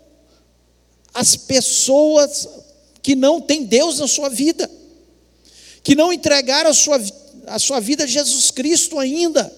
as 1.14 1.34
pessoas 1.34 2.67
que 3.09 3.16
não 3.16 3.40
têm 3.40 3.64
Deus 3.64 4.01
na 4.01 4.07
sua 4.07 4.29
vida, 4.29 4.71
que 5.83 5.94
não 5.94 6.12
entregaram 6.12 6.68
a 6.68 6.75
sua, 6.75 7.03
a 7.47 7.59
sua 7.59 7.81
vida 7.81 8.05
a 8.05 8.07
Jesus 8.07 8.51
Cristo 8.51 8.99
ainda. 8.99 9.51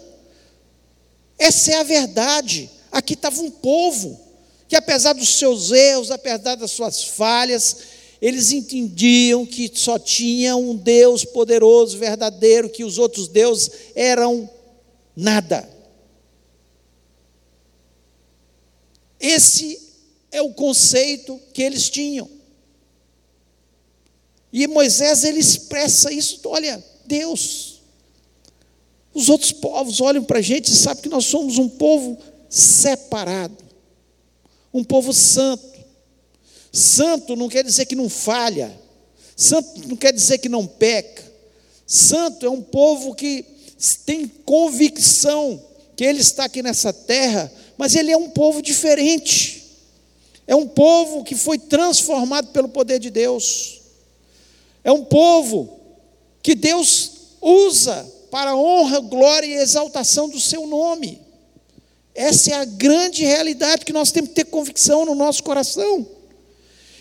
Essa 1.37 1.73
é 1.73 1.75
a 1.79 1.83
verdade. 1.83 2.71
Aqui 2.93 3.15
estava 3.15 3.43
um 3.43 3.51
povo 3.51 4.21
que, 4.69 4.77
apesar 4.77 5.15
dos 5.15 5.31
seus 5.31 5.73
erros, 5.73 6.13
apesar 6.13 6.55
das 6.55 6.71
suas 6.71 7.03
falhas, 7.03 7.77
eles 8.23 8.53
entendiam 8.53 9.45
que 9.45 9.69
só 9.75 9.99
tinha 9.99 10.55
um 10.55 10.77
Deus 10.77 11.25
poderoso, 11.25 11.99
verdadeiro, 11.99 12.71
que 12.71 12.85
os 12.85 12.99
outros 12.99 13.27
deuses 13.27 13.69
eram 13.97 14.49
nada. 15.17 15.69
Esse 19.19 19.77
é 20.31 20.41
o 20.41 20.55
conceito 20.55 21.41
que 21.53 21.65
eles 21.65 21.91
tinham. 21.91 22.39
E 24.53 24.67
Moisés 24.67 25.25
ele 25.25 25.39
expressa 25.39 26.13
isso, 26.13 26.41
olha, 26.45 26.83
Deus. 27.07 27.81
Os 29.13 29.29
outros 29.29 29.53
povos 29.53 30.01
olham 30.01 30.25
para 30.25 30.39
a 30.39 30.43
gente 30.43 30.69
e 30.73 30.77
sabem 30.77 31.03
que 31.03 31.09
nós 31.09 31.25
somos 31.25 31.59
um 31.59 31.69
povo 31.69 32.19
separado, 32.49 33.57
um 34.73 34.85
povo 34.85 35.13
santo. 35.13 35.69
Santo 36.73 37.35
não 37.35 37.49
quer 37.49 37.65
dizer 37.65 37.87
que 37.87 37.97
não 37.97 38.09
falha, 38.09 38.77
santo 39.37 39.89
não 39.89 39.97
quer 39.97 40.13
dizer 40.13 40.39
que 40.39 40.49
não 40.49 40.67
peca. 40.67 41.31
Santo 41.87 42.47
é 42.47 42.51
um 42.51 42.63
povo 42.63 43.15
que 43.15 43.45
tem 44.07 44.29
convicção 44.29 45.61
que 45.97 46.05
ele 46.05 46.21
está 46.21 46.45
aqui 46.45 46.63
nessa 46.63 46.93
terra, 46.93 47.53
mas 47.77 47.97
ele 47.97 48.13
é 48.13 48.17
um 48.17 48.31
povo 48.31 48.63
diferente. 48.63 49.65
É 50.47 50.55
um 50.55 50.67
povo 50.67 51.25
que 51.25 51.35
foi 51.35 51.59
transformado 51.59 52.49
pelo 52.53 52.69
poder 52.69 52.99
de 52.99 53.11
Deus. 53.11 53.80
É 54.83 54.93
um 54.93 55.05
povo 55.05 55.81
que 56.43 56.55
Deus 56.55 57.13
usa 57.41 58.07
para 58.31 58.51
a 58.51 58.57
honra, 58.57 59.01
glória 59.01 59.47
e 59.47 59.55
exaltação 59.55 60.29
do 60.29 60.41
seu 60.41 60.67
nome. 60.67 61.21
Essa 62.15 62.53
é 62.53 62.55
a 62.55 62.65
grande 62.65 63.25
realidade 63.25 63.85
que 63.85 63.93
nós 63.93 64.13
temos 64.13 64.31
que 64.31 64.37
ter 64.37 64.45
convicção 64.45 65.05
no 65.05 65.15
nosso 65.15 65.43
coração. 65.43 66.07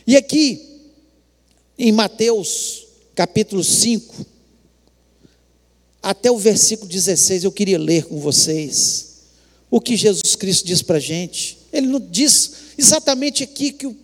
E 0.05 0.15
aqui, 0.15 0.89
em 1.77 1.91
Mateus 1.91 2.87
capítulo 3.15 3.63
5, 3.63 4.25
até 6.01 6.31
o 6.31 6.37
versículo 6.37 6.89
16, 6.89 7.43
eu 7.43 7.51
queria 7.51 7.77
ler 7.77 8.05
com 8.05 8.19
vocês 8.19 9.09
o 9.69 9.79
que 9.81 9.95
Jesus 9.95 10.35
Cristo 10.35 10.65
diz 10.65 10.81
para 10.81 10.97
a 10.97 11.01
gente. 11.01 11.57
Ele 11.71 11.87
não 11.87 11.99
diz 11.99 12.51
exatamente 12.77 13.43
aqui 13.43 13.71
que 13.71 13.85
o 13.85 13.95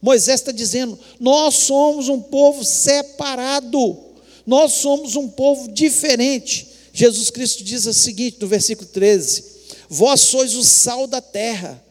Moisés 0.00 0.40
está 0.40 0.52
dizendo: 0.52 0.98
nós 1.18 1.54
somos 1.54 2.08
um 2.08 2.20
povo 2.20 2.64
separado, 2.64 3.98
nós 4.46 4.72
somos 4.72 5.16
um 5.16 5.28
povo 5.28 5.70
diferente. 5.70 6.68
Jesus 6.92 7.30
Cristo 7.30 7.62
diz 7.62 7.86
o 7.86 7.94
seguinte 7.94 8.38
no 8.40 8.48
versículo 8.48 8.88
13: 8.88 9.44
Vós 9.88 10.20
sois 10.20 10.54
o 10.54 10.64
sal 10.64 11.06
da 11.06 11.20
terra, 11.20 11.82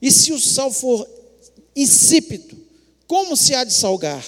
e 0.00 0.10
se 0.10 0.32
o 0.32 0.40
sal 0.40 0.72
for 0.72 1.08
insípido, 1.76 2.56
como 3.06 3.36
se 3.36 3.54
há 3.54 3.64
de 3.64 3.72
salgar? 3.72 4.24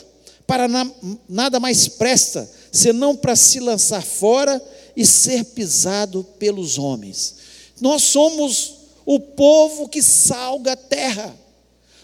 Para 0.46 0.66
na, 0.66 0.90
nada 1.29 1.61
mais 1.61 1.87
presta, 1.87 2.50
senão 2.72 3.14
para 3.16 3.37
se 3.37 3.61
lançar 3.61 4.03
fora 4.03 4.61
e 4.96 5.07
ser 5.07 5.44
pisado 5.44 6.24
pelos 6.38 6.76
homens. 6.76 7.37
Nós 7.81 8.03
somos 8.03 8.74
o 9.07 9.18
povo 9.18 9.88
que 9.88 10.03
salga 10.03 10.72
a 10.72 10.76
terra. 10.76 11.35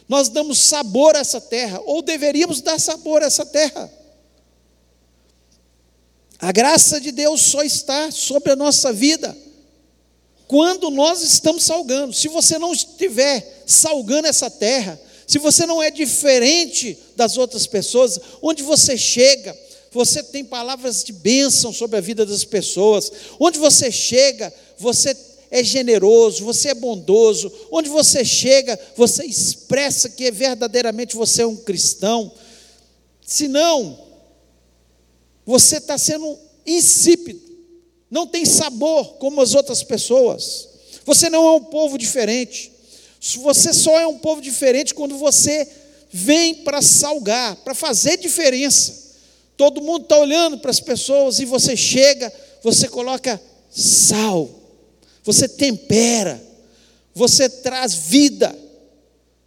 Nós 0.08 0.28
damos 0.28 0.58
sabor 0.58 1.16
a 1.16 1.20
essa 1.20 1.40
terra, 1.40 1.80
ou 1.84 2.00
deveríamos 2.02 2.60
dar 2.60 2.78
sabor 2.78 3.22
a 3.22 3.26
essa 3.26 3.44
terra. 3.44 3.90
A 6.38 6.52
graça 6.52 7.00
de 7.00 7.10
Deus 7.10 7.40
só 7.40 7.62
está 7.62 8.10
sobre 8.10 8.52
a 8.52 8.56
nossa 8.56 8.92
vida 8.92 9.36
quando 10.46 10.90
nós 10.90 11.22
estamos 11.22 11.64
salgando. 11.64 12.12
Se 12.12 12.28
você 12.28 12.58
não 12.58 12.72
estiver 12.72 13.64
salgando 13.66 14.28
essa 14.28 14.50
terra, 14.50 15.00
se 15.26 15.38
você 15.38 15.66
não 15.66 15.82
é 15.82 15.90
diferente 15.90 16.96
das 17.16 17.36
outras 17.36 17.66
pessoas, 17.66 18.20
onde 18.40 18.62
você 18.62 18.96
chega, 18.96 19.56
você 19.90 20.22
tem 20.22 20.44
palavras 20.44 21.02
de 21.02 21.12
bênção 21.12 21.72
sobre 21.72 21.96
a 21.96 22.00
vida 22.00 22.24
das 22.24 22.44
pessoas. 22.44 23.10
Onde 23.40 23.58
você 23.58 23.90
chega, 23.90 24.52
você 24.78 25.16
é 25.50 25.62
generoso, 25.62 26.44
você 26.44 26.68
é 26.68 26.74
bondoso. 26.74 27.52
Onde 27.70 27.88
você 27.88 28.24
chega, 28.24 28.78
você 28.96 29.24
expressa 29.24 30.08
que 30.08 30.30
verdadeiramente 30.30 31.14
você 31.14 31.42
é 31.42 31.46
um 31.46 31.56
cristão. 31.56 32.32
Se 33.24 33.48
não, 33.48 33.98
você 35.44 35.76
está 35.78 35.96
sendo 35.96 36.38
insípido, 36.66 37.40
não 38.10 38.26
tem 38.26 38.44
sabor 38.44 39.14
como 39.14 39.40
as 39.40 39.54
outras 39.54 39.82
pessoas. 39.82 40.68
Você 41.04 41.30
não 41.30 41.46
é 41.46 41.52
um 41.52 41.64
povo 41.64 41.96
diferente. 41.96 42.72
Você 43.42 43.72
só 43.72 43.98
é 43.98 44.06
um 44.06 44.18
povo 44.18 44.40
diferente 44.40 44.94
quando 44.94 45.16
você 45.16 45.68
vem 46.12 46.56
para 46.56 46.80
salgar, 46.82 47.56
para 47.56 47.74
fazer 47.74 48.16
diferença. 48.16 49.06
Todo 49.56 49.80
mundo 49.80 50.02
está 50.02 50.18
olhando 50.18 50.58
para 50.58 50.70
as 50.70 50.80
pessoas 50.80 51.38
e 51.38 51.44
você 51.44 51.76
chega, 51.76 52.32
você 52.62 52.88
coloca 52.88 53.40
sal, 53.70 54.48
você 55.26 55.48
tempera, 55.48 56.40
você 57.12 57.48
traz 57.50 57.94
vida, 57.94 58.56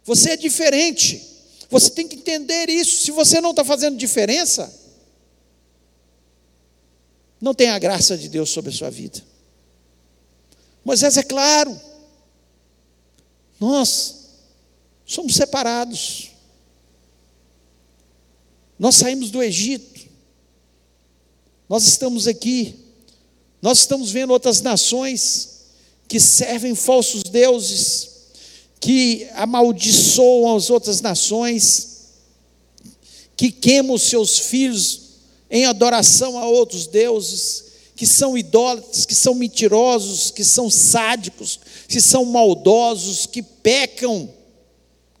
você 0.04 0.32
é 0.32 0.36
diferente. 0.36 1.26
Você 1.70 1.88
tem 1.88 2.06
que 2.06 2.16
entender 2.16 2.68
isso. 2.68 3.04
Se 3.04 3.10
você 3.10 3.40
não 3.40 3.50
está 3.50 3.64
fazendo 3.64 3.96
diferença, 3.96 4.70
não 7.40 7.54
tem 7.54 7.70
a 7.70 7.78
graça 7.78 8.18
de 8.18 8.28
Deus 8.28 8.50
sobre 8.50 8.70
a 8.70 8.74
sua 8.74 8.90
vida. 8.90 9.22
Moisés 10.84 11.16
é 11.16 11.22
claro, 11.22 11.80
nós 13.58 14.26
somos 15.06 15.34
separados. 15.34 16.30
Nós 18.78 18.96
saímos 18.96 19.30
do 19.30 19.42
Egito, 19.42 20.08
nós 21.68 21.86
estamos 21.86 22.26
aqui, 22.26 22.74
nós 23.62 23.78
estamos 23.78 24.10
vendo 24.10 24.30
outras 24.30 24.60
nações 24.60 25.59
que 26.10 26.18
servem 26.18 26.74
falsos 26.74 27.22
deuses, 27.22 28.10
que 28.80 29.28
amaldiçoam 29.34 30.56
as 30.56 30.68
outras 30.68 31.00
nações, 31.00 32.08
que 33.36 33.52
queimam 33.52 33.94
os 33.94 34.02
seus 34.02 34.36
filhos 34.36 35.02
em 35.48 35.66
adoração 35.66 36.36
a 36.36 36.48
outros 36.48 36.88
deuses, 36.88 37.66
que 37.94 38.04
são 38.08 38.36
idólatras, 38.36 39.06
que 39.06 39.14
são 39.14 39.36
mentirosos, 39.36 40.32
que 40.32 40.42
são 40.42 40.68
sádicos, 40.68 41.60
que 41.86 42.00
são 42.00 42.24
maldosos, 42.24 43.26
que 43.26 43.40
pecam 43.40 44.28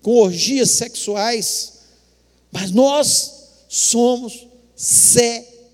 com 0.02 0.16
orgias 0.16 0.70
sexuais, 0.70 1.74
mas 2.50 2.72
nós 2.72 3.30
somos 3.68 4.44
separados. 4.74 5.68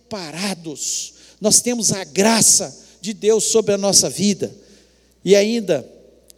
Nós 1.40 1.62
temos 1.62 1.90
a 1.90 2.05
graça 2.05 2.85
de 3.00 3.14
Deus 3.14 3.44
sobre 3.44 3.72
a 3.72 3.79
nossa 3.79 4.11
vida. 4.11 4.65
E 5.26 5.34
ainda, 5.34 5.84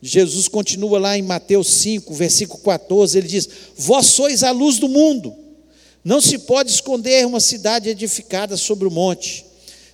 Jesus 0.00 0.48
continua 0.48 0.98
lá 0.98 1.18
em 1.18 1.20
Mateus 1.20 1.68
5, 1.74 2.14
versículo 2.14 2.58
14, 2.62 3.18
ele 3.18 3.28
diz: 3.28 3.46
Vós 3.76 4.06
sois 4.06 4.42
a 4.42 4.50
luz 4.50 4.78
do 4.78 4.88
mundo. 4.88 5.36
Não 6.02 6.22
se 6.22 6.38
pode 6.38 6.70
esconder 6.70 7.26
uma 7.26 7.38
cidade 7.38 7.90
edificada 7.90 8.56
sobre 8.56 8.88
o 8.88 8.90
monte, 8.90 9.44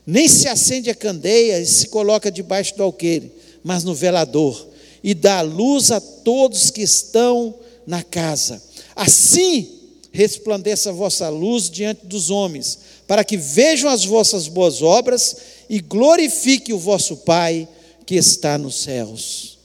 nem 0.06 0.28
se 0.28 0.46
acende 0.46 0.90
a 0.90 0.94
candeia 0.94 1.58
e 1.58 1.66
se 1.66 1.88
coloca 1.88 2.30
debaixo 2.30 2.76
do 2.76 2.84
alqueire, 2.84 3.32
mas 3.64 3.82
no 3.82 3.96
velador, 3.96 4.64
e 5.02 5.12
dá 5.12 5.40
luz 5.40 5.90
a 5.90 6.00
todos 6.00 6.70
que 6.70 6.82
estão 6.82 7.52
na 7.84 8.04
casa. 8.04 8.62
Assim 8.94 9.80
resplandeça 10.12 10.90
a 10.90 10.92
vossa 10.92 11.28
luz 11.28 11.68
diante 11.68 12.06
dos 12.06 12.30
homens, 12.30 12.78
para 13.08 13.24
que 13.24 13.36
vejam 13.36 13.90
as 13.90 14.04
vossas 14.04 14.46
boas 14.46 14.82
obras 14.82 15.36
e 15.68 15.80
glorifique 15.80 16.72
o 16.72 16.78
vosso 16.78 17.16
Pai 17.16 17.66
que 18.06 18.14
está 18.14 18.58
nos 18.58 18.82
céus. 18.82 19.58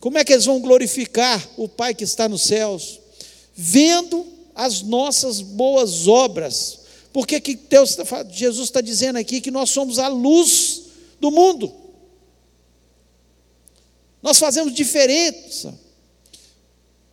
Como 0.00 0.18
é 0.18 0.24
que 0.24 0.32
eles 0.32 0.44
vão 0.44 0.60
glorificar 0.60 1.46
o 1.56 1.68
Pai 1.68 1.94
que 1.94 2.04
está 2.04 2.28
nos 2.28 2.42
céus? 2.42 3.00
Vendo 3.54 4.26
as 4.54 4.82
nossas 4.82 5.40
boas 5.40 6.06
obras. 6.08 6.80
Porque 7.12 7.40
que 7.40 7.54
Deus, 7.54 7.94
tá 7.94 8.04
Jesus 8.30 8.68
está 8.68 8.80
dizendo 8.80 9.16
aqui 9.16 9.40
que 9.40 9.50
nós 9.50 9.70
somos 9.70 9.98
a 9.98 10.08
luz 10.08 10.82
do 11.20 11.30
mundo. 11.30 11.72
Nós 14.22 14.38
fazemos 14.38 14.74
diferença. 14.74 15.78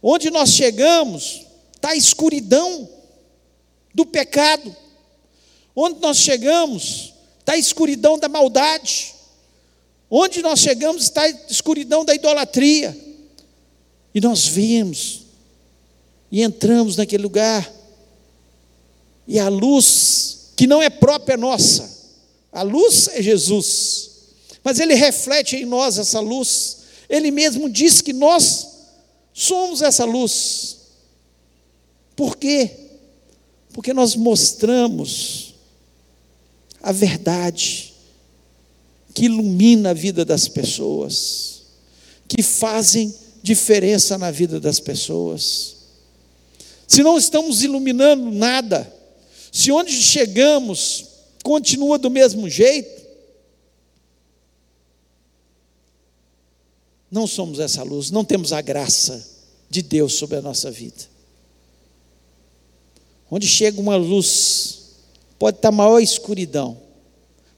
Onde 0.01 0.29
nós 0.29 0.49
chegamos, 0.49 1.45
está 1.75 1.91
a 1.91 1.95
escuridão 1.95 2.89
do 3.93 4.05
pecado. 4.05 4.75
Onde 5.75 5.99
nós 6.01 6.17
chegamos, 6.17 7.13
está 7.39 7.53
a 7.53 7.57
escuridão 7.57 8.17
da 8.17 8.27
maldade. 8.27 9.12
Onde 10.15 10.43
nós 10.43 10.59
chegamos, 10.59 11.01
está 11.01 11.23
a 11.23 11.29
escuridão 11.49 12.05
da 12.05 12.13
idolatria. 12.13 12.95
E 14.13 14.21
nós 14.21 14.45
vemos, 14.45 15.21
e 16.31 16.43
entramos 16.43 16.95
naquele 16.97 17.23
lugar, 17.23 17.67
e 19.27 19.39
a 19.39 19.49
luz, 19.49 20.51
que 20.55 20.67
não 20.67 20.83
é 20.83 20.89
própria 20.91 21.35
nossa, 21.35 22.11
a 22.51 22.61
luz 22.61 23.07
é 23.07 23.23
Jesus, 23.23 24.11
mas 24.63 24.79
ele 24.79 24.93
reflete 24.93 25.55
em 25.55 25.65
nós 25.65 25.97
essa 25.97 26.19
luz, 26.19 26.77
ele 27.09 27.31
mesmo 27.31 27.67
diz 27.67 27.99
que 27.99 28.13
nós 28.13 28.67
somos 29.33 29.81
essa 29.81 30.05
luz. 30.05 30.77
Por 32.15 32.37
quê? 32.37 32.69
Porque 33.73 33.91
nós 33.95 34.15
mostramos 34.15 35.55
a 36.83 36.91
verdade 36.91 37.92
que 39.13 39.25
ilumina 39.25 39.91
a 39.91 39.93
vida 39.93 40.25
das 40.25 40.47
pessoas, 40.47 41.61
que 42.27 42.41
fazem 42.41 43.13
diferença 43.41 44.17
na 44.17 44.31
vida 44.31 44.59
das 44.59 44.79
pessoas. 44.79 45.75
se 46.87 47.03
não 47.03 47.17
estamos 47.17 47.63
iluminando 47.63 48.31
nada, 48.31 48.91
se 49.51 49.71
onde 49.71 49.91
chegamos 49.91 51.05
continua 51.43 51.97
do 51.97 52.09
mesmo 52.09 52.49
jeito, 52.49 53.03
não 57.11 57.27
somos 57.27 57.59
essa 57.59 57.83
luz, 57.83 58.09
não 58.09 58.25
temos 58.25 58.51
a 58.51 58.61
graça 58.61 59.23
de 59.69 59.81
Deus 59.81 60.13
sobre 60.13 60.37
a 60.37 60.41
nossa 60.41 60.71
vida. 60.71 61.13
Onde 63.29 63.47
chega 63.47 63.79
uma 63.79 63.95
luz, 63.95 64.95
pode 65.37 65.57
estar 65.57 65.71
maior 65.71 65.99
escuridão, 65.99 66.79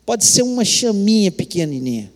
pode 0.05 0.25
ser 0.25 0.43
uma 0.43 0.63
chaminha 0.63 1.31
pequenininha. 1.31 2.11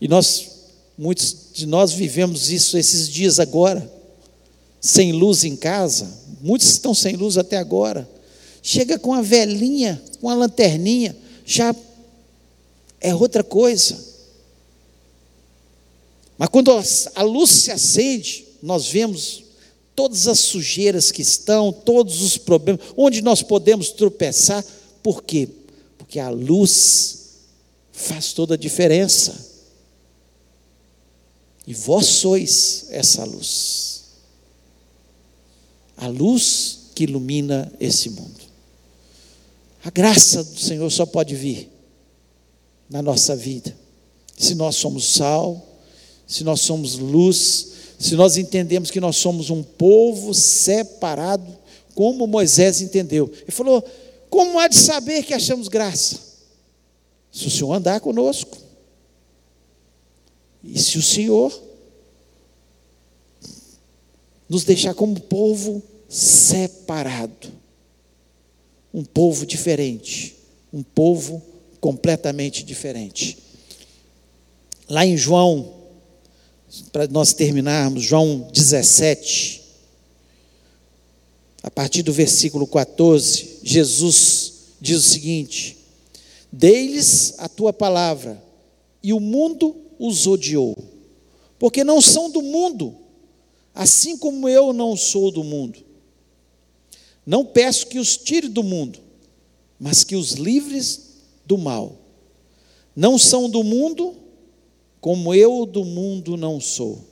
E 0.00 0.08
nós, 0.08 0.50
muitos 0.96 1.36
de 1.52 1.66
nós 1.66 1.92
vivemos 1.92 2.50
isso 2.50 2.76
esses 2.76 3.08
dias 3.08 3.38
agora, 3.38 3.90
sem 4.80 5.12
luz 5.12 5.44
em 5.44 5.54
casa, 5.54 6.10
muitos 6.40 6.68
estão 6.68 6.94
sem 6.94 7.14
luz 7.14 7.36
até 7.38 7.56
agora. 7.56 8.08
Chega 8.62 8.98
com 8.98 9.12
a 9.12 9.22
velhinha, 9.22 10.02
com 10.20 10.28
a 10.28 10.34
lanterninha, 10.34 11.16
já 11.44 11.74
é 13.00 13.14
outra 13.14 13.44
coisa. 13.44 14.12
Mas 16.38 16.48
quando 16.48 16.72
a 17.14 17.22
luz 17.22 17.50
se 17.50 17.70
acende, 17.70 18.44
nós 18.62 18.88
vemos 18.88 19.44
todas 19.94 20.26
as 20.26 20.40
sujeiras 20.40 21.12
que 21.12 21.22
estão, 21.22 21.72
todos 21.72 22.22
os 22.22 22.38
problemas, 22.38 22.80
onde 22.96 23.22
nós 23.22 23.42
podemos 23.42 23.90
tropeçar. 23.90 24.64
Por 25.02 25.22
quê? 25.22 25.48
Porque 26.12 26.20
a 26.20 26.28
luz 26.28 27.38
faz 27.90 28.34
toda 28.34 28.52
a 28.52 28.58
diferença. 28.58 29.34
E 31.66 31.72
vós 31.72 32.04
sois 32.04 32.84
essa 32.90 33.24
luz. 33.24 34.02
A 35.96 36.08
luz 36.08 36.80
que 36.94 37.04
ilumina 37.04 37.72
esse 37.80 38.10
mundo. 38.10 38.42
A 39.82 39.88
graça 39.88 40.44
do 40.44 40.60
Senhor 40.60 40.90
só 40.90 41.06
pode 41.06 41.34
vir 41.34 41.70
na 42.90 43.00
nossa 43.00 43.34
vida. 43.34 43.74
Se 44.36 44.54
nós 44.54 44.76
somos 44.76 45.14
sal, 45.14 45.66
se 46.26 46.44
nós 46.44 46.60
somos 46.60 46.98
luz, 46.98 47.68
se 47.98 48.16
nós 48.16 48.36
entendemos 48.36 48.90
que 48.90 49.00
nós 49.00 49.16
somos 49.16 49.48
um 49.48 49.62
povo 49.62 50.34
separado, 50.34 51.56
como 51.94 52.26
Moisés 52.26 52.82
entendeu. 52.82 53.32
Ele 53.40 53.50
falou: 53.50 53.82
Como 54.32 54.58
há 54.58 54.66
de 54.66 54.76
saber 54.76 55.24
que 55.24 55.34
achamos 55.34 55.68
graça? 55.68 56.18
Se 57.30 57.48
o 57.48 57.50
Senhor 57.50 57.74
andar 57.74 58.00
conosco. 58.00 58.56
E 60.64 60.80
se 60.80 60.96
o 60.96 61.02
Senhor 61.02 61.52
nos 64.48 64.64
deixar 64.64 64.94
como 64.94 65.20
povo 65.20 65.82
separado, 66.08 67.52
um 68.94 69.04
povo 69.04 69.44
diferente, 69.44 70.34
um 70.72 70.82
povo 70.82 71.42
completamente 71.78 72.64
diferente. 72.64 73.36
Lá 74.88 75.04
em 75.04 75.14
João, 75.14 75.74
para 76.90 77.06
nós 77.06 77.34
terminarmos, 77.34 78.02
João 78.02 78.48
17, 78.50 79.61
a 81.62 81.70
partir 81.70 82.02
do 82.02 82.12
versículo 82.12 82.66
14, 82.66 83.60
Jesus 83.62 84.52
diz 84.80 84.98
o 84.98 85.08
seguinte: 85.10 85.76
Dei-lhes 86.50 87.34
a 87.38 87.48
tua 87.48 87.72
palavra, 87.72 88.42
e 89.02 89.12
o 89.12 89.20
mundo 89.20 89.76
os 89.98 90.26
odiou, 90.26 90.76
porque 91.58 91.84
não 91.84 92.00
são 92.00 92.30
do 92.30 92.42
mundo, 92.42 92.96
assim 93.74 94.18
como 94.18 94.48
eu 94.48 94.72
não 94.72 94.96
sou 94.96 95.30
do 95.30 95.44
mundo. 95.44 95.78
Não 97.24 97.44
peço 97.44 97.86
que 97.86 98.00
os 98.00 98.16
tire 98.16 98.48
do 98.48 98.64
mundo, 98.64 98.98
mas 99.78 100.02
que 100.02 100.16
os 100.16 100.32
livres 100.32 101.12
do 101.46 101.56
mal. 101.56 101.96
Não 102.94 103.16
são 103.16 103.48
do 103.48 103.62
mundo, 103.62 104.16
como 105.00 105.32
eu 105.32 105.64
do 105.64 105.84
mundo 105.84 106.36
não 106.36 106.60
sou. 106.60 107.04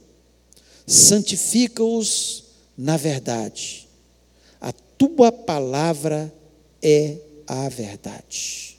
Santifica-os 0.84 2.44
na 2.76 2.96
verdade. 2.96 3.88
Tua 5.00 5.32
palavra 5.32 6.30
é 6.82 7.16
a 7.46 7.70
verdade. 7.70 8.76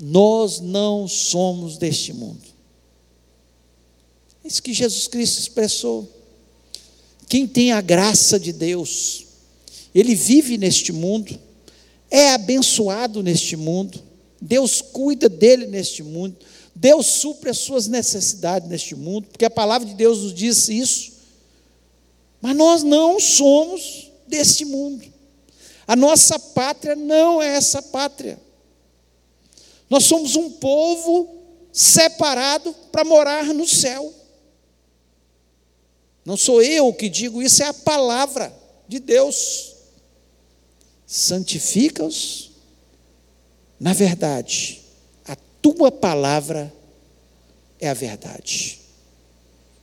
Nós 0.00 0.58
não 0.58 1.06
somos 1.06 1.76
deste 1.76 2.14
mundo. 2.14 2.40
É 4.42 4.48
isso 4.48 4.62
que 4.62 4.72
Jesus 4.72 5.06
Cristo 5.06 5.38
expressou. 5.38 6.10
Quem 7.28 7.46
tem 7.46 7.72
a 7.72 7.82
graça 7.82 8.40
de 8.40 8.54
Deus, 8.54 9.26
ele 9.94 10.14
vive 10.14 10.56
neste 10.56 10.92
mundo, 10.92 11.38
é 12.10 12.30
abençoado 12.30 13.22
neste 13.22 13.54
mundo, 13.54 14.02
Deus 14.40 14.80
cuida 14.80 15.28
dele 15.28 15.66
neste 15.66 16.02
mundo, 16.02 16.38
Deus 16.74 17.06
supre 17.06 17.50
as 17.50 17.58
suas 17.58 17.86
necessidades 17.86 18.66
neste 18.66 18.94
mundo, 18.94 19.28
porque 19.30 19.44
a 19.44 19.50
palavra 19.50 19.86
de 19.86 19.94
Deus 19.94 20.20
nos 20.20 20.32
diz 20.32 20.70
isso. 20.70 21.12
Mas 22.40 22.56
nós 22.56 22.82
não 22.82 23.20
somos 23.20 24.10
deste 24.32 24.64
mundo. 24.64 25.04
A 25.86 25.94
nossa 25.94 26.38
pátria 26.38 26.96
não 26.96 27.42
é 27.42 27.54
essa 27.54 27.82
pátria. 27.82 28.40
Nós 29.90 30.04
somos 30.04 30.36
um 30.36 30.50
povo 30.50 31.38
separado 31.70 32.74
para 32.90 33.04
morar 33.04 33.44
no 33.44 33.68
céu. 33.68 34.12
Não 36.24 36.36
sou 36.36 36.62
eu 36.62 36.92
que 36.94 37.08
digo 37.10 37.42
isso, 37.42 37.62
é 37.62 37.66
a 37.66 37.74
palavra 37.74 38.52
de 38.88 38.98
Deus. 38.98 39.74
Santifica-os 41.06 42.52
na 43.78 43.92
verdade. 43.92 44.80
A 45.26 45.36
tua 45.60 45.92
palavra 45.92 46.72
é 47.78 47.88
a 47.88 47.94
verdade. 47.94 48.80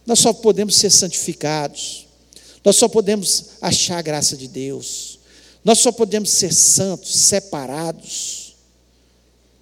Nós 0.05 0.19
só 0.19 0.33
podemos 0.33 0.75
ser 0.75 0.89
santificados, 0.89 2.08
nós 2.63 2.75
só 2.75 2.87
podemos 2.87 3.51
achar 3.61 3.97
a 3.97 4.01
graça 4.01 4.35
de 4.35 4.47
Deus, 4.47 5.19
nós 5.63 5.79
só 5.79 5.91
podemos 5.91 6.29
ser 6.29 6.53
santos, 6.53 7.15
separados, 7.15 8.55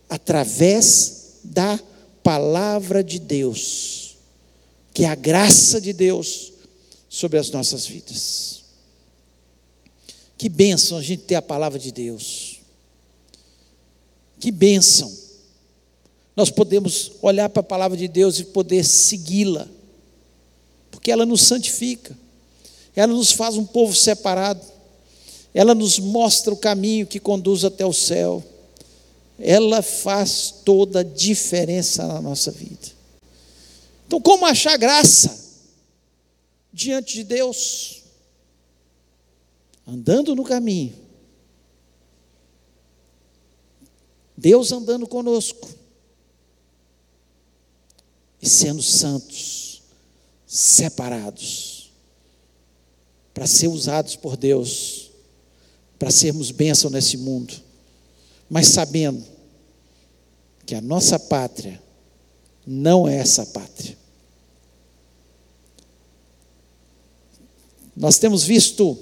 através 0.10 1.38
da 1.44 1.80
palavra 2.24 3.04
de 3.04 3.20
Deus, 3.20 4.18
que 4.94 5.04
é 5.04 5.08
a 5.08 5.16
graça 5.16 5.80
de 5.82 5.94
Deus 5.94 6.54
sobre 7.10 7.38
as 7.40 7.50
nossas 7.50 7.86
vidas. 7.86 8.64
Que 10.38 10.50
bênção 10.50 10.98
a 10.98 11.02
gente 11.02 11.24
ter 11.24 11.36
a 11.36 11.42
palavra 11.42 11.80
de 11.80 11.92
Deus. 11.92 12.60
Que 14.40 14.52
bênção. 14.52 15.12
Nós 16.36 16.52
podemos 16.52 17.14
olhar 17.22 17.50
para 17.50 17.62
a 17.62 17.64
palavra 17.64 17.98
de 17.98 18.08
Deus 18.08 18.40
e 18.40 18.44
poder 18.44 18.84
segui-la, 18.86 19.68
porque 20.92 21.12
ela 21.12 21.26
nos 21.26 21.42
santifica, 21.42 22.16
ela 23.00 23.14
nos 23.14 23.32
faz 23.32 23.56
um 23.56 23.66
povo 23.66 23.96
separado, 23.96 24.62
ela 25.54 25.74
nos 25.74 26.00
mostra 26.00 26.54
o 26.54 26.58
caminho 26.58 27.08
que 27.08 27.20
conduz 27.20 27.64
até 27.64 27.86
o 27.86 27.94
céu, 27.94 28.44
ela 29.40 29.82
faz 29.82 30.54
toda 30.66 31.00
a 31.00 31.04
diferença 31.04 32.06
na 32.08 32.22
nossa 32.22 32.52
vida. 32.52 32.98
Então, 34.06 34.22
como 34.22 34.46
achar 34.46 34.78
graça? 34.78 35.48
diante 36.78 37.16
de 37.16 37.24
Deus, 37.24 38.04
andando 39.86 40.36
no 40.36 40.44
caminho, 40.44 40.96
Deus 44.38 44.72
andando 44.72 45.08
conosco. 45.08 45.76
E 48.40 48.48
sendo 48.48 48.84
santos, 48.84 49.82
separados, 50.46 51.77
para 53.38 53.46
ser 53.46 53.68
usados 53.68 54.16
por 54.16 54.36
Deus, 54.36 55.12
para 56.00 56.10
sermos 56.10 56.50
bênção 56.50 56.90
nesse 56.90 57.18
mundo, 57.18 57.54
mas 58.50 58.66
sabendo 58.70 59.24
que 60.66 60.74
a 60.74 60.82
nossa 60.82 61.20
pátria 61.20 61.80
não 62.66 63.08
é 63.08 63.16
essa 63.16 63.46
pátria. 63.46 63.96
Nós 67.96 68.18
temos 68.18 68.44
visto 68.44 68.98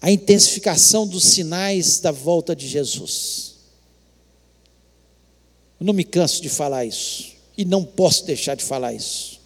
a 0.00 0.10
intensificação 0.10 1.06
dos 1.06 1.24
sinais 1.24 2.00
da 2.00 2.12
volta 2.12 2.56
de 2.56 2.66
Jesus. 2.66 3.56
Eu 5.78 5.84
não 5.84 5.92
me 5.92 6.02
canso 6.02 6.40
de 6.40 6.48
falar 6.48 6.86
isso, 6.86 7.34
e 7.58 7.66
não 7.66 7.84
posso 7.84 8.24
deixar 8.24 8.54
de 8.54 8.64
falar 8.64 8.94
isso. 8.94 9.41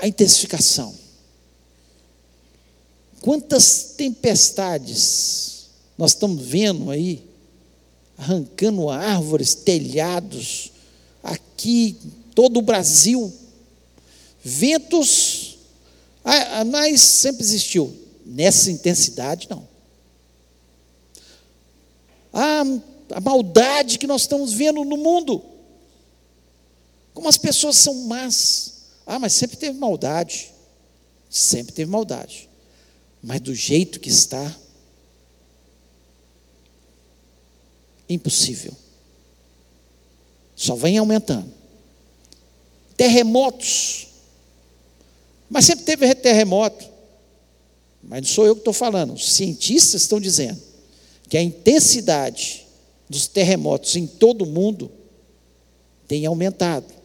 A 0.00 0.08
intensificação. 0.08 0.94
Quantas 3.20 3.94
tempestades 3.96 5.66
nós 5.96 6.12
estamos 6.12 6.42
vendo 6.42 6.90
aí, 6.90 7.22
arrancando 8.16 8.88
árvores, 8.88 9.54
telhados, 9.54 10.72
aqui, 11.22 11.96
todo 12.34 12.58
o 12.58 12.62
Brasil 12.62 13.30
Ventos, 14.42 15.58
ah, 16.24 16.60
ah, 16.60 16.64
mas 16.64 17.00
sempre 17.00 17.42
existiu. 17.42 17.94
Nessa 18.24 18.70
intensidade, 18.70 19.48
não. 19.50 19.68
Ah, 22.32 22.62
a 23.12 23.20
maldade 23.20 23.98
que 23.98 24.06
nós 24.06 24.22
estamos 24.22 24.52
vendo 24.52 24.84
no 24.84 24.96
mundo. 24.96 25.42
Como 27.12 27.28
as 27.28 27.36
pessoas 27.36 27.76
são 27.76 27.94
más. 28.06 28.79
Ah, 29.10 29.18
mas 29.18 29.32
sempre 29.32 29.56
teve 29.56 29.76
maldade. 29.76 30.52
Sempre 31.28 31.74
teve 31.74 31.90
maldade. 31.90 32.48
Mas 33.20 33.40
do 33.40 33.52
jeito 33.52 33.98
que 33.98 34.08
está, 34.08 34.56
impossível. 38.08 38.72
Só 40.54 40.76
vem 40.76 40.96
aumentando. 40.96 41.52
Terremotos. 42.96 44.06
Mas 45.48 45.64
sempre 45.64 45.84
teve 45.84 46.14
terremoto. 46.14 46.88
Mas 48.04 48.20
não 48.20 48.28
sou 48.28 48.46
eu 48.46 48.54
que 48.54 48.60
estou 48.60 48.72
falando. 48.72 49.14
Os 49.14 49.32
cientistas 49.32 50.02
estão 50.02 50.20
dizendo 50.20 50.62
que 51.28 51.36
a 51.36 51.42
intensidade 51.42 52.64
dos 53.08 53.26
terremotos 53.26 53.96
em 53.96 54.06
todo 54.06 54.42
o 54.42 54.46
mundo 54.46 54.88
tem 56.06 56.26
aumentado 56.26 56.99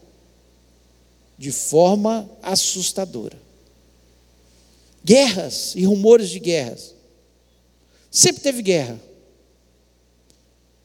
de 1.38 1.52
forma 1.52 2.30
assustadora. 2.42 3.38
Guerras 5.04 5.74
e 5.76 5.86
rumores 5.86 6.30
de 6.30 6.40
guerras. 6.40 6.96
Sempre 8.10 8.42
teve 8.42 8.62
guerra. 8.62 9.00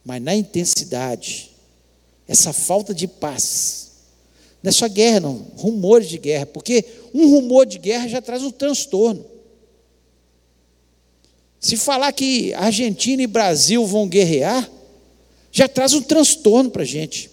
Mas 0.03 0.21
na 0.21 0.35
intensidade, 0.35 1.51
essa 2.27 2.51
falta 2.53 2.93
de 2.93 3.07
paz, 3.07 3.91
não 4.61 4.69
é 4.69 4.71
só 4.71 4.87
guerra, 4.87 5.21
não, 5.21 5.47
rumores 5.55 6.07
de 6.09 6.17
guerra, 6.17 6.45
porque 6.45 6.85
um 7.13 7.29
rumor 7.29 7.65
de 7.65 7.79
guerra 7.79 8.07
já 8.07 8.21
traz 8.21 8.43
um 8.43 8.51
transtorno. 8.51 9.25
Se 11.59 11.77
falar 11.77 12.11
que 12.11 12.53
Argentina 12.53 13.21
e 13.23 13.27
Brasil 13.27 13.85
vão 13.85 14.07
guerrear, 14.07 14.69
já 15.51 15.67
traz 15.67 15.93
um 15.93 16.01
transtorno 16.01 16.69
para 16.69 16.83
a 16.83 16.85
gente. 16.85 17.30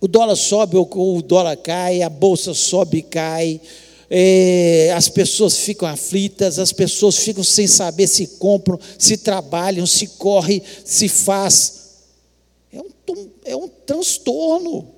O 0.00 0.06
dólar 0.06 0.36
sobe 0.36 0.76
ou 0.76 1.16
o 1.16 1.22
dólar 1.22 1.56
cai, 1.56 2.02
a 2.02 2.08
bolsa 2.08 2.54
sobe 2.54 2.98
e 2.98 3.02
cai, 3.02 3.60
é, 4.10 4.92
as 4.96 5.08
pessoas 5.08 5.58
ficam 5.58 5.88
aflitas, 5.88 6.58
as 6.58 6.72
pessoas 6.72 7.16
ficam 7.16 7.44
sem 7.44 7.66
saber 7.66 8.06
se 8.06 8.26
compram, 8.38 8.78
se 8.98 9.18
trabalham, 9.18 9.86
se 9.86 10.06
corre, 10.08 10.62
se 10.84 11.08
faz. 11.08 11.78
É 12.72 12.80
um, 12.80 13.30
é 13.44 13.56
um 13.56 13.68
transtorno. 13.68 14.94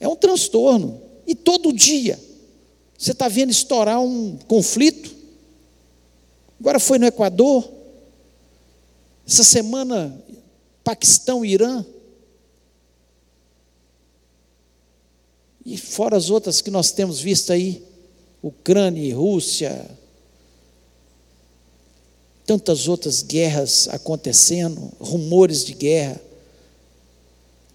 É 0.00 0.08
um 0.08 0.16
transtorno. 0.16 1.00
E 1.26 1.34
todo 1.34 1.72
dia 1.72 2.18
você 2.98 3.12
está 3.12 3.28
vendo 3.28 3.50
estourar 3.50 4.00
um 4.00 4.38
conflito. 4.48 5.14
Agora 6.58 6.80
foi 6.80 6.98
no 6.98 7.06
Equador. 7.06 7.68
Essa 9.26 9.44
semana, 9.44 10.18
Paquistão 10.86 11.44
Irã. 11.44 11.84
E 15.64 15.76
fora 15.76 16.16
as 16.16 16.30
outras 16.30 16.60
que 16.60 16.70
nós 16.70 16.92
temos 16.92 17.18
visto 17.18 17.52
aí, 17.52 17.84
Ucrânia 18.40 19.02
e 19.02 19.10
Rússia, 19.10 19.90
tantas 22.46 22.86
outras 22.86 23.20
guerras 23.20 23.88
acontecendo, 23.88 24.92
rumores 25.00 25.64
de 25.64 25.74
guerra, 25.74 26.20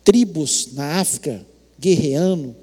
tribos 0.06 0.70
na 0.72 1.02
África 1.02 1.46
guerreando, 1.78 2.56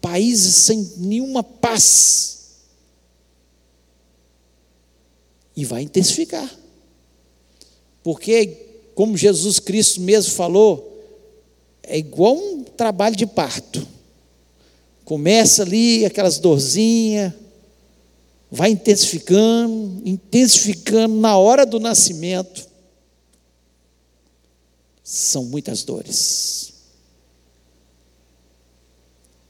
países 0.00 0.56
sem 0.56 0.82
nenhuma 0.96 1.44
paz. 1.44 2.56
E 5.54 5.64
vai 5.64 5.82
intensificar. 5.82 6.52
Porque, 8.02 8.71
como 8.94 9.16
Jesus 9.16 9.58
Cristo 9.58 10.00
mesmo 10.00 10.32
falou, 10.32 10.92
é 11.82 11.98
igual 11.98 12.36
um 12.36 12.62
trabalho 12.62 13.16
de 13.16 13.26
parto. 13.26 13.86
Começa 15.04 15.62
ali 15.62 16.04
aquelas 16.04 16.38
dorzinhas, 16.38 17.32
vai 18.50 18.70
intensificando, 18.70 20.02
intensificando 20.04 21.16
na 21.16 21.36
hora 21.36 21.66
do 21.66 21.80
nascimento. 21.80 22.68
São 25.02 25.44
muitas 25.44 25.82
dores. 25.82 26.72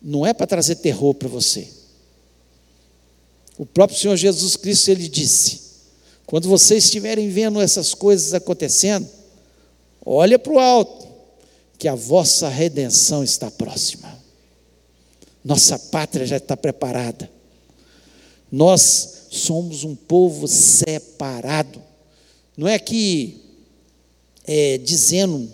Não 0.01 0.26
é 0.26 0.32
para 0.32 0.47
trazer 0.47 0.76
terror 0.76 1.14
para 1.14 1.28
você. 1.28 1.68
O 3.59 3.66
próprio 3.66 3.99
Senhor 3.99 4.16
Jesus 4.16 4.57
Cristo 4.57 4.88
ele 4.88 5.09
disse: 5.09 5.61
quando 6.26 6.49
vocês 6.49 6.84
estiverem 6.84 7.28
vendo 7.28 7.61
essas 7.61 7.95
coisas 7.95 8.32
acontecendo, 8.34 9.09
olha 10.05 10.38
para 10.38 10.53
o 10.53 10.59
alto, 10.59 11.07
que 11.78 11.88
a 11.88 11.94
vossa 11.94 12.48
redenção 12.48 13.24
está 13.24 13.50
próxima. 13.50 14.20
Nossa 15.44 15.78
pátria 15.78 16.26
já 16.26 16.36
está 16.36 16.57
preparada. 16.57 17.30
Nós 18.50 19.26
somos 19.30 19.82
um 19.82 19.94
povo 19.94 20.46
separado. 20.46 21.82
Não 22.57 22.68
é 22.68 22.78
que 22.78 23.40
é, 24.44 24.78
dizendo 24.78 25.50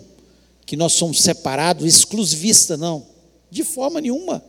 que 0.65 0.75
nós 0.75 0.93
somos 0.93 1.21
separados, 1.21 1.85
exclusivista, 1.85 2.77
não. 2.77 3.05
De 3.49 3.63
forma 3.63 3.99
nenhuma. 3.99 4.43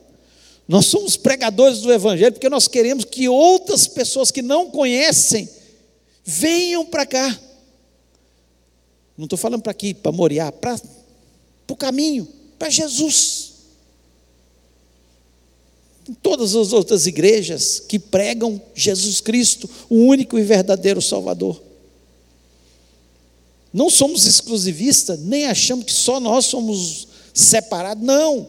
Nós 0.68 0.86
somos 0.86 1.16
pregadores 1.16 1.80
do 1.80 1.92
Evangelho 1.92 2.32
porque 2.32 2.48
nós 2.48 2.68
queremos 2.68 3.04
que 3.04 3.28
outras 3.28 3.86
pessoas 3.86 4.30
que 4.30 4.42
não 4.42 4.70
conhecem 4.70 5.48
venham 6.24 6.84
para 6.84 7.06
cá. 7.06 7.40
Não 9.20 9.26
estou 9.26 9.38
falando 9.38 9.62
para 9.62 9.72
aqui, 9.72 9.92
para 9.92 10.10
Moriá, 10.10 10.50
para 10.50 10.80
o 11.68 11.76
caminho, 11.76 12.26
para 12.58 12.70
Jesus 12.70 13.50
em 16.08 16.14
todas 16.14 16.56
as 16.56 16.72
outras 16.72 17.06
igrejas 17.06 17.78
que 17.78 17.96
pregam 17.96 18.60
Jesus 18.74 19.20
Cristo, 19.20 19.70
o 19.88 19.94
único 19.94 20.36
e 20.38 20.42
verdadeiro 20.42 21.00
Salvador. 21.00 21.62
Não 23.72 23.88
somos 23.88 24.26
exclusivistas, 24.26 25.20
nem 25.20 25.46
achamos 25.46 25.84
que 25.84 25.92
só 25.92 26.18
nós 26.18 26.46
somos 26.46 27.06
separados, 27.32 28.02
não. 28.02 28.48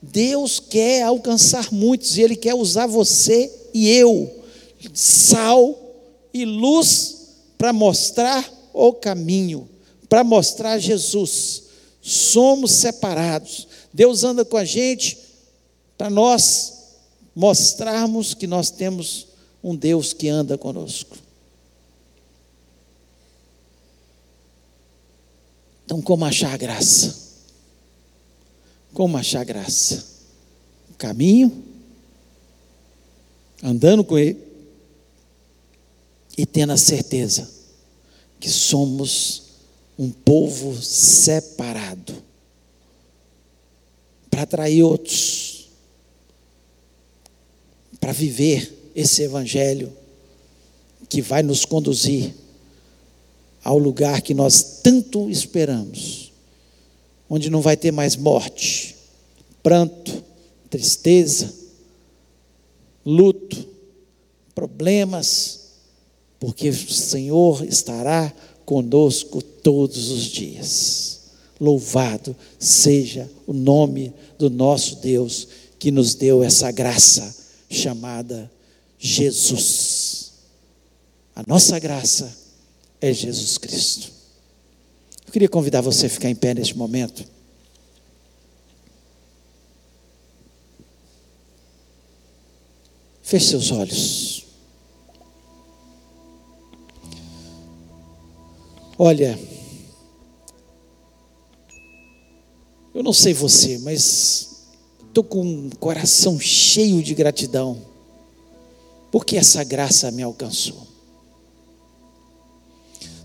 Deus 0.00 0.60
quer 0.60 1.02
alcançar 1.02 1.72
muitos 1.72 2.16
e 2.16 2.22
Ele 2.22 2.36
quer 2.36 2.54
usar 2.54 2.86
você 2.86 3.50
e 3.74 3.88
eu, 3.88 4.30
sal 4.94 5.76
e 6.32 6.44
luz, 6.44 7.16
para 7.58 7.72
mostrar 7.72 8.48
o 8.72 8.92
caminho, 8.92 9.68
para 10.12 10.22
mostrar 10.22 10.78
Jesus. 10.78 11.62
Somos 12.02 12.70
separados. 12.72 13.66
Deus 13.94 14.24
anda 14.24 14.44
com 14.44 14.58
a 14.58 14.64
gente 14.66 15.18
para 15.96 16.10
nós 16.10 16.90
mostrarmos 17.34 18.34
que 18.34 18.46
nós 18.46 18.68
temos 18.68 19.28
um 19.64 19.74
Deus 19.74 20.12
que 20.12 20.28
anda 20.28 20.58
conosco. 20.58 21.16
Então, 25.86 26.02
como 26.02 26.26
achar 26.26 26.58
graça? 26.58 27.16
Como 28.92 29.16
achar 29.16 29.46
graça? 29.46 30.04
O 30.90 30.94
caminho, 30.94 31.64
andando 33.62 34.04
com 34.04 34.18
Ele 34.18 34.38
e 36.36 36.44
tendo 36.44 36.74
a 36.74 36.76
certeza 36.76 37.50
que 38.38 38.50
somos 38.50 39.41
um 40.02 40.10
povo 40.10 40.74
separado 40.82 42.12
para 44.28 44.42
atrair 44.42 44.82
outros 44.82 45.68
para 48.00 48.12
viver 48.12 48.90
esse 48.96 49.22
Evangelho 49.22 49.92
que 51.08 51.22
vai 51.22 51.40
nos 51.40 51.64
conduzir 51.64 52.34
ao 53.62 53.78
lugar 53.78 54.20
que 54.22 54.34
nós 54.34 54.80
tanto 54.82 55.30
esperamos, 55.30 56.32
onde 57.30 57.48
não 57.48 57.60
vai 57.60 57.76
ter 57.76 57.92
mais 57.92 58.16
morte, 58.16 58.96
pranto, 59.62 60.24
tristeza, 60.68 61.54
luto, 63.06 63.68
problemas, 64.52 65.60
porque 66.40 66.70
o 66.70 66.74
Senhor 66.74 67.64
estará 67.64 68.34
conosco 68.72 69.42
todos 69.42 70.08
os 70.08 70.22
dias. 70.22 71.20
Louvado 71.60 72.34
seja 72.58 73.30
o 73.46 73.52
nome 73.52 74.14
do 74.38 74.48
nosso 74.48 74.96
Deus 74.96 75.46
que 75.78 75.90
nos 75.90 76.14
deu 76.14 76.42
essa 76.42 76.70
graça 76.70 77.36
chamada 77.68 78.50
Jesus. 78.98 80.32
A 81.36 81.44
nossa 81.46 81.78
graça 81.78 82.34
é 82.98 83.12
Jesus 83.12 83.58
Cristo. 83.58 84.10
Eu 85.26 85.32
queria 85.34 85.50
convidar 85.50 85.82
você 85.82 86.06
a 86.06 86.10
ficar 86.10 86.30
em 86.30 86.34
pé 86.34 86.54
neste 86.54 86.74
momento. 86.74 87.26
Feche 93.22 93.48
seus 93.48 93.70
olhos. 93.70 94.41
Olha, 99.04 99.36
eu 102.94 103.02
não 103.02 103.12
sei 103.12 103.34
você, 103.34 103.76
mas 103.78 104.68
estou 105.08 105.24
com 105.24 105.42
um 105.42 105.70
coração 105.70 106.38
cheio 106.38 107.02
de 107.02 107.12
gratidão, 107.12 107.82
porque 109.10 109.36
essa 109.36 109.64
graça 109.64 110.08
me 110.12 110.22
alcançou. 110.22 110.86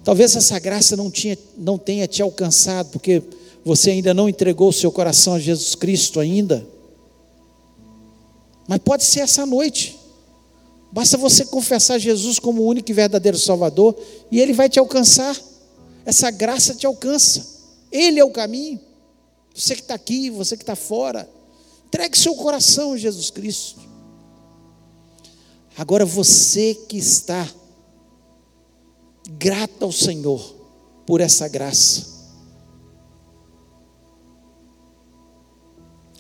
Talvez 0.03 0.35
essa 0.35 0.57
graça 0.57 0.97
não, 0.97 1.11
tinha, 1.11 1.37
não 1.55 1.77
tenha 1.77 2.07
te 2.07 2.23
alcançado, 2.23 2.89
porque 2.89 3.21
você 3.63 3.91
ainda 3.91 4.15
não 4.15 4.27
entregou 4.27 4.69
o 4.69 4.73
seu 4.73 4.91
coração 4.91 5.35
a 5.35 5.39
Jesus 5.39 5.75
Cristo 5.75 6.19
ainda. 6.19 6.67
Mas 8.67 8.79
pode 8.79 9.03
ser 9.03 9.19
essa 9.19 9.45
noite. 9.45 9.95
Basta 10.91 11.17
você 11.17 11.45
confessar 11.45 11.99
Jesus 11.99 12.39
como 12.39 12.63
o 12.63 12.65
único 12.65 12.89
e 12.89 12.95
verdadeiro 12.95 13.37
Salvador 13.37 13.95
e 14.31 14.41
Ele 14.41 14.53
vai 14.53 14.67
te 14.69 14.79
alcançar. 14.79 15.39
Essa 16.07 16.31
graça 16.31 16.73
te 16.73 16.87
alcança. 16.87 17.45
Ele 17.91 18.19
é 18.19 18.23
o 18.23 18.31
caminho. 18.31 18.79
Você 19.53 19.75
que 19.75 19.81
está 19.81 19.93
aqui, 19.93 20.31
você 20.31 20.57
que 20.57 20.63
está 20.63 20.75
fora, 20.75 21.29
entregue 21.85 22.17
seu 22.17 22.33
coração 22.35 22.93
a 22.93 22.97
Jesus 22.97 23.29
Cristo. 23.29 23.79
Agora 25.77 26.03
você 26.03 26.73
que 26.73 26.97
está 26.97 27.47
grato 29.37 29.83
ao 29.83 29.91
Senhor 29.91 30.55
por 31.05 31.21
essa 31.21 31.47
graça, 31.47 32.07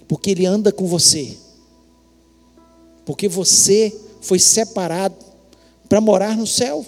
porque 0.07 0.29
Ele 0.29 0.45
anda 0.45 0.71
com 0.71 0.85
você 0.85 1.37
porque 3.07 3.29
você 3.29 3.97
foi 4.19 4.37
separado 4.37 5.15
para 5.87 6.01
morar 6.01 6.35
no 6.35 6.45
céu, 6.45 6.85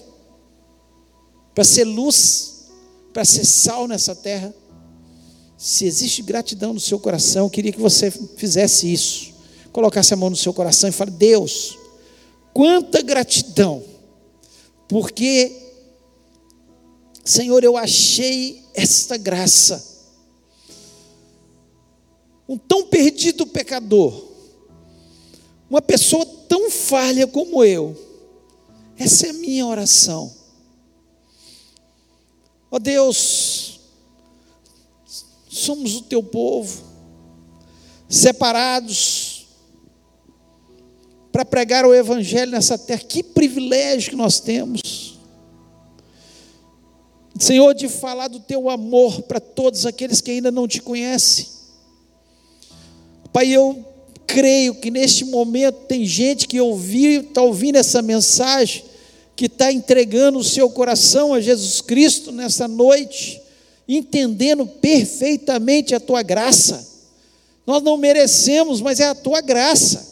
para 1.55 1.63
ser 1.63 1.85
luz, 1.85 2.58
para 3.13 3.25
ser 3.25 3.45
sal 3.45 3.87
nessa 3.87 4.15
terra. 4.15 4.53
Se 5.57 5.85
existe 5.85 6.21
gratidão 6.21 6.73
no 6.73 6.79
seu 6.79 6.99
coração, 6.99 7.45
eu 7.45 7.49
queria 7.49 7.71
que 7.71 7.79
você 7.79 8.09
fizesse 8.09 8.91
isso. 8.91 9.33
Colocasse 9.71 10.13
a 10.13 10.17
mão 10.17 10.29
no 10.29 10.35
seu 10.35 10.53
coração 10.53 10.89
e 10.89 10.93
fale: 10.93 11.11
Deus, 11.11 11.77
quanta 12.53 13.01
gratidão, 13.01 13.83
porque, 14.87 15.51
Senhor, 17.23 17.63
eu 17.63 17.77
achei 17.77 18.63
esta 18.73 19.17
graça. 19.17 19.87
Um 22.47 22.57
tão 22.57 22.87
perdido 22.87 23.45
pecador, 23.45 24.29
uma 25.69 25.81
pessoa 25.81 26.25
tão 26.25 26.71
falha 26.71 27.27
como 27.27 27.63
eu. 27.63 27.95
Essa 28.97 29.27
é 29.27 29.29
a 29.29 29.33
minha 29.33 29.65
oração. 29.67 30.38
Ó 32.71 32.75
oh 32.75 32.79
Deus, 32.79 33.79
somos 35.49 35.95
o 35.95 36.01
teu 36.03 36.21
povo, 36.21 36.83
separados 38.07 39.47
para 41.31 41.45
pregar 41.45 41.85
o 41.85 41.93
Evangelho 41.93 42.51
nessa 42.51 42.77
terra. 42.77 43.01
Que 43.01 43.23
privilégio 43.23 44.11
que 44.11 44.15
nós 44.15 44.39
temos. 44.39 45.17
Senhor, 47.39 47.73
de 47.73 47.87
falar 47.87 48.27
do 48.27 48.39
teu 48.39 48.69
amor 48.69 49.21
para 49.21 49.39
todos 49.39 49.85
aqueles 49.85 50.19
que 50.19 50.31
ainda 50.31 50.51
não 50.51 50.67
te 50.67 50.81
conhecem. 50.81 51.47
Pai, 53.31 53.47
eu 53.47 53.85
creio 54.27 54.75
que 54.75 54.91
neste 54.91 55.23
momento 55.23 55.85
tem 55.87 56.05
gente 56.05 56.47
que 56.47 56.59
ouviu, 56.59 57.21
está 57.21 57.41
ouvindo 57.41 57.77
essa 57.77 58.01
mensagem, 58.01 58.83
que 59.39 59.45
está 59.45 59.71
entregando 59.71 60.37
o 60.37 60.43
seu 60.43 60.69
coração 60.69 61.33
a 61.33 61.39
Jesus 61.39 61.79
Cristo 61.79 62.29
nessa 62.29 62.67
noite, 62.67 63.41
entendendo 63.87 64.67
perfeitamente 64.67 65.95
a 65.95 65.99
tua 66.01 66.21
graça. 66.21 66.85
Nós 67.65 67.81
não 67.81 67.95
merecemos, 67.95 68.81
mas 68.81 68.99
é 68.99 69.05
a 69.05 69.15
tua 69.15 69.39
graça. 69.39 70.05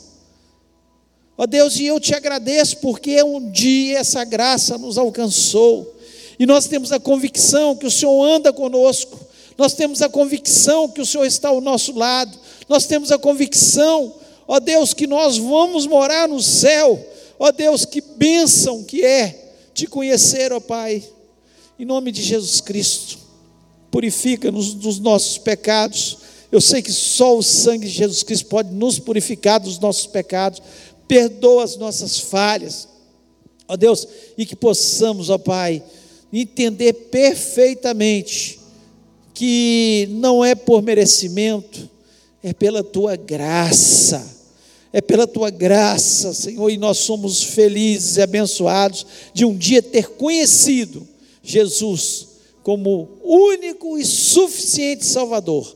Ó 1.38 1.46
Deus, 1.46 1.78
e 1.78 1.86
eu 1.86 2.00
te 2.00 2.16
agradeço 2.16 2.78
porque 2.78 3.22
um 3.22 3.52
dia 3.52 4.00
essa 4.00 4.24
graça 4.24 4.78
nos 4.78 4.98
alcançou. 4.98 5.94
E 6.40 6.46
nós 6.46 6.68
temos 6.68 6.94
a 6.94 7.00
convicção 7.00 7.76
que 7.76 7.86
o 7.86 7.92
Senhor 7.92 8.24
anda 8.24 8.54
conosco. 8.54 9.20
Nós 9.58 9.74
temos 9.74 10.02
a 10.02 10.08
convicção 10.08 10.88
que 10.88 11.02
o 11.02 11.06
Senhor 11.06 11.26
está 11.26 11.50
ao 11.50 11.60
nosso 11.60 11.92
lado 11.92 12.40
nós 12.68 12.86
temos 12.86 13.12
a 13.12 13.18
convicção, 13.18 14.14
ó 14.48 14.60
Deus, 14.60 14.94
que 14.94 15.08
nós 15.08 15.38
vamos 15.38 15.88
morar 15.88 16.28
no 16.28 16.42
céu, 16.42 17.00
ó 17.40 17.52
Deus, 17.52 17.86
que 17.86 18.02
bênção 18.02 18.84
que 18.84 19.04
é 19.04 19.54
te 19.74 19.86
conhecer, 19.86 20.52
ó 20.52 20.60
Pai, 20.60 21.04
em 21.80 21.86
nome 21.86 22.12
de 22.12 22.24
Jesus 22.24 22.62
Cristo, 22.62 23.20
purifica-nos 23.92 24.74
dos 24.74 25.00
nossos 25.00 25.38
pecados. 25.38 26.18
Eu 26.52 26.60
sei 26.60 26.82
que 26.82 26.92
só 26.92 27.38
o 27.38 27.44
sangue 27.44 27.88
de 27.88 27.94
Jesus 27.94 28.24
Cristo 28.24 28.48
pode 28.48 28.74
nos 28.74 29.00
purificar 29.00 29.60
dos 29.60 29.80
nossos 29.80 30.08
pecados, 30.08 30.62
perdoa 31.08 31.64
as 31.64 31.78
nossas 31.78 32.20
falhas, 32.20 32.88
ó 33.68 33.76
Deus, 33.76 34.08
e 34.38 34.46
que 34.46 34.56
possamos, 34.56 35.30
ó 35.30 35.38
Pai, 35.38 35.84
entender 36.32 36.94
perfeitamente 36.94 38.60
que 39.34 40.08
não 40.12 40.44
é 40.44 40.56
por 40.56 40.82
merecimento, 40.82 41.88
é 42.42 42.54
pela 42.54 42.84
tua 42.84 43.16
graça. 43.16 44.37
É 44.94 45.02
pela 45.02 45.28
tua 45.28 45.50
graça, 45.50 46.34
Senhor, 46.34 46.70
e 46.70 46.78
nós 46.78 47.00
somos 47.00 47.44
felizes 47.44 48.18
e 48.18 48.22
abençoados 48.22 49.06
de 49.34 49.46
um 49.46 49.56
dia 49.56 49.82
ter 49.82 50.10
conhecido 50.10 51.08
Jesus 51.44 52.28
como 52.64 53.08
único 53.24 53.98
e 53.98 54.06
suficiente 54.06 55.06
Salvador. 55.06 55.76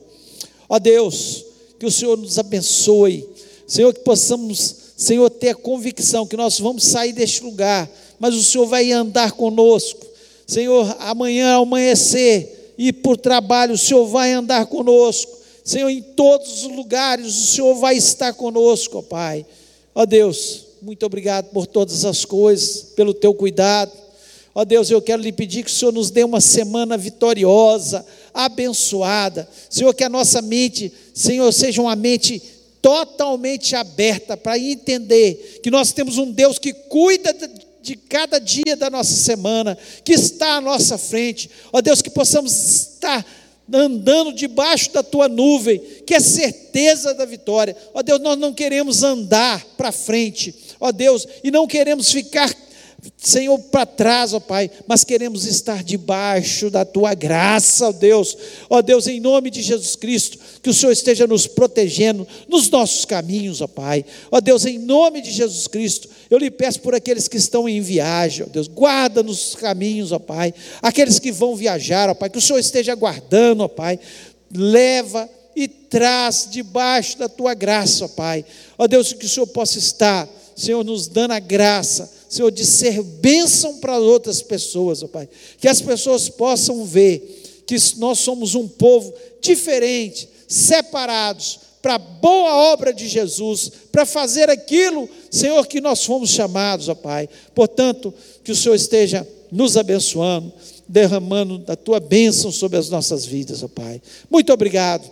Ó 0.67 0.79
Deus, 0.79 1.45
que 1.79 1.85
o 1.85 1.91
Senhor 1.91 2.17
nos 2.17 2.37
abençoe, 2.37 3.27
Senhor, 3.65 3.93
que 3.93 4.01
possamos, 4.01 4.75
Senhor, 4.97 5.29
ter 5.29 5.49
a 5.49 5.55
convicção 5.55 6.27
que 6.27 6.37
nós 6.37 6.59
vamos 6.59 6.83
sair 6.83 7.13
deste 7.13 7.43
lugar, 7.43 7.89
mas 8.19 8.35
o 8.35 8.43
Senhor 8.43 8.65
vai 8.65 8.91
andar 8.91 9.31
conosco. 9.31 10.05
Senhor, 10.45 10.95
amanhã 10.99 11.53
ao 11.53 11.63
amanhecer 11.63 12.73
e 12.77 12.91
por 12.91 13.15
trabalho, 13.15 13.75
o 13.75 13.77
Senhor 13.77 14.05
vai 14.05 14.33
andar 14.33 14.65
conosco. 14.65 15.40
Senhor, 15.63 15.89
em 15.89 16.01
todos 16.01 16.63
os 16.63 16.71
lugares 16.71 17.27
o 17.27 17.47
Senhor 17.47 17.75
vai 17.75 17.95
estar 17.95 18.33
conosco, 18.33 18.99
ó 18.99 19.01
Pai. 19.01 19.45
Ó 19.93 20.05
Deus, 20.05 20.65
muito 20.81 21.05
obrigado 21.05 21.49
por 21.51 21.67
todas 21.67 22.05
as 22.05 22.25
coisas, 22.25 22.93
pelo 22.95 23.13
teu 23.13 23.33
cuidado. 23.33 23.91
Ó 24.53 24.65
Deus, 24.65 24.89
eu 24.89 25.01
quero 25.01 25.21
lhe 25.21 25.31
pedir 25.31 25.63
que 25.63 25.71
o 25.71 25.73
Senhor 25.73 25.93
nos 25.93 26.09
dê 26.09 26.23
uma 26.23 26.41
semana 26.41 26.97
vitoriosa, 26.97 28.05
abençoada. 28.33 29.47
Senhor, 29.69 29.93
que 29.93 30.03
a 30.03 30.09
nossa 30.09 30.41
mente, 30.41 30.91
Senhor, 31.13 31.51
seja 31.53 31.81
uma 31.81 31.95
mente 31.95 32.41
totalmente 32.81 33.75
aberta 33.75 34.35
para 34.35 34.57
entender 34.57 35.59
que 35.61 35.69
nós 35.69 35.93
temos 35.93 36.17
um 36.17 36.31
Deus 36.31 36.57
que 36.57 36.73
cuida 36.73 37.33
de 37.81 37.95
cada 37.95 38.39
dia 38.39 38.75
da 38.75 38.89
nossa 38.89 39.13
semana, 39.13 39.77
que 40.03 40.13
está 40.13 40.55
à 40.55 40.61
nossa 40.61 40.97
frente. 40.97 41.49
Ó 41.71 41.81
Deus, 41.81 42.01
que 42.01 42.09
possamos 42.09 42.51
estar 42.51 43.25
andando 43.73 44.33
debaixo 44.33 44.91
da 44.91 45.03
tua 45.03 45.27
nuvem, 45.27 45.79
que 46.05 46.13
é 46.13 46.19
certeza 46.19 47.13
da 47.13 47.25
vitória. 47.25 47.75
Ó 47.93 48.01
Deus, 48.01 48.19
nós 48.19 48.37
não 48.37 48.53
queremos 48.53 49.03
andar 49.03 49.65
para 49.77 49.91
frente, 49.91 50.53
ó 50.79 50.91
Deus, 50.91 51.27
e 51.43 51.51
não 51.51 51.67
queremos 51.67 52.11
ficar 52.11 52.53
Senhor, 53.17 53.57
para 53.57 53.85
trás, 53.85 54.31
ó 54.33 54.39
Pai, 54.39 54.69
mas 54.87 55.03
queremos 55.03 55.45
estar 55.45 55.83
debaixo 55.83 56.69
da 56.69 56.85
tua 56.85 57.15
graça, 57.15 57.87
ó 57.87 57.91
Deus, 57.91 58.37
ó 58.69 58.79
Deus, 58.81 59.07
em 59.07 59.19
nome 59.19 59.49
de 59.49 59.61
Jesus 59.61 59.95
Cristo, 59.95 60.37
que 60.61 60.69
o 60.69 60.73
Senhor 60.73 60.91
esteja 60.91 61.25
nos 61.25 61.47
protegendo 61.47 62.27
nos 62.47 62.69
nossos 62.69 63.03
caminhos, 63.05 63.59
ó 63.59 63.67
Pai, 63.67 64.05
ó 64.31 64.39
Deus, 64.39 64.65
em 64.65 64.77
nome 64.77 65.21
de 65.21 65.31
Jesus 65.31 65.67
Cristo, 65.67 66.09
eu 66.29 66.37
lhe 66.37 66.51
peço 66.51 66.79
por 66.81 66.93
aqueles 66.93 67.27
que 67.27 67.37
estão 67.37 67.67
em 67.67 67.81
viagem, 67.81 68.45
ó 68.47 68.49
Deus, 68.49 68.67
guarda 68.67 69.23
nos 69.23 69.55
caminhos, 69.55 70.11
ó 70.11 70.19
Pai, 70.19 70.53
aqueles 70.79 71.17
que 71.17 71.31
vão 71.31 71.55
viajar, 71.55 72.07
ó 72.07 72.13
Pai, 72.13 72.29
que 72.29 72.37
o 72.37 72.41
Senhor 72.41 72.59
esteja 72.59 72.93
guardando, 72.93 73.61
ó 73.61 73.67
Pai, 73.67 73.99
leva 74.53 75.27
e 75.55 75.67
traz 75.67 76.47
debaixo 76.51 77.17
da 77.17 77.27
tua 77.27 77.55
graça, 77.55 78.05
ó 78.05 78.07
Pai, 78.07 78.45
ó 78.77 78.85
Deus, 78.85 79.11
que 79.11 79.25
o 79.25 79.29
Senhor 79.29 79.47
possa 79.47 79.79
estar, 79.79 80.29
Senhor, 80.55 80.83
nos 80.83 81.07
dando 81.07 81.31
a 81.31 81.39
graça 81.39 82.20
Senhor, 82.31 82.49
de 82.49 82.65
ser 82.65 83.03
bênção 83.03 83.79
para 83.79 83.99
outras 83.99 84.41
pessoas, 84.41 85.03
ó 85.03 85.07
Pai. 85.07 85.27
Que 85.59 85.67
as 85.67 85.81
pessoas 85.81 86.29
possam 86.29 86.85
ver 86.85 87.63
que 87.67 87.75
nós 87.97 88.19
somos 88.19 88.55
um 88.55 88.69
povo 88.69 89.13
diferente, 89.41 90.29
separados, 90.47 91.59
para 91.81 91.95
a 91.95 91.99
boa 91.99 92.71
obra 92.71 92.93
de 92.93 93.05
Jesus, 93.05 93.69
para 93.91 94.05
fazer 94.05 94.49
aquilo, 94.49 95.09
Senhor, 95.29 95.67
que 95.67 95.81
nós 95.81 96.05
fomos 96.05 96.29
chamados, 96.29 96.87
ó 96.87 96.95
Pai. 96.95 97.27
Portanto, 97.53 98.13
que 98.45 98.53
o 98.53 98.55
Senhor 98.55 98.75
esteja 98.75 99.27
nos 99.51 99.75
abençoando, 99.75 100.53
derramando 100.87 101.57
da 101.57 101.75
tua 101.75 101.99
bênção 101.99 102.49
sobre 102.49 102.77
as 102.77 102.89
nossas 102.89 103.25
vidas, 103.25 103.61
ó 103.61 103.67
Pai. 103.67 104.01
Muito 104.29 104.53
obrigado, 104.53 105.11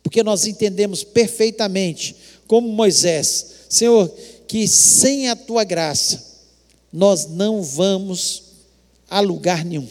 porque 0.00 0.22
nós 0.22 0.46
entendemos 0.46 1.02
perfeitamente, 1.02 2.14
como 2.46 2.68
Moisés, 2.68 3.46
Senhor, 3.68 4.08
que 4.50 4.66
sem 4.66 5.28
a 5.28 5.36
tua 5.36 5.62
graça 5.62 6.20
nós 6.92 7.28
não 7.28 7.62
vamos 7.62 8.42
a 9.08 9.20
lugar 9.20 9.64
nenhum. 9.64 9.86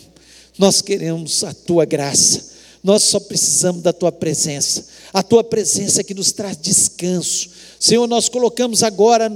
Nós 0.58 0.82
queremos 0.82 1.46
a 1.46 1.54
tua 1.54 1.86
graça. 1.86 2.50
Nós 2.84 3.04
só 3.04 3.22
precisamos 3.22 3.82
da 3.82 3.94
tua 3.94 4.12
presença. 4.12 4.86
A 5.14 5.24
tua 5.24 5.46
presença 5.46 6.04
que 6.04 6.14
nos 6.14 6.34
traz 6.34 6.58
descanso. 6.58 7.52
Senhor, 7.80 8.06
nós 8.06 8.28
colocamos 8.28 8.84
agora 8.84 9.32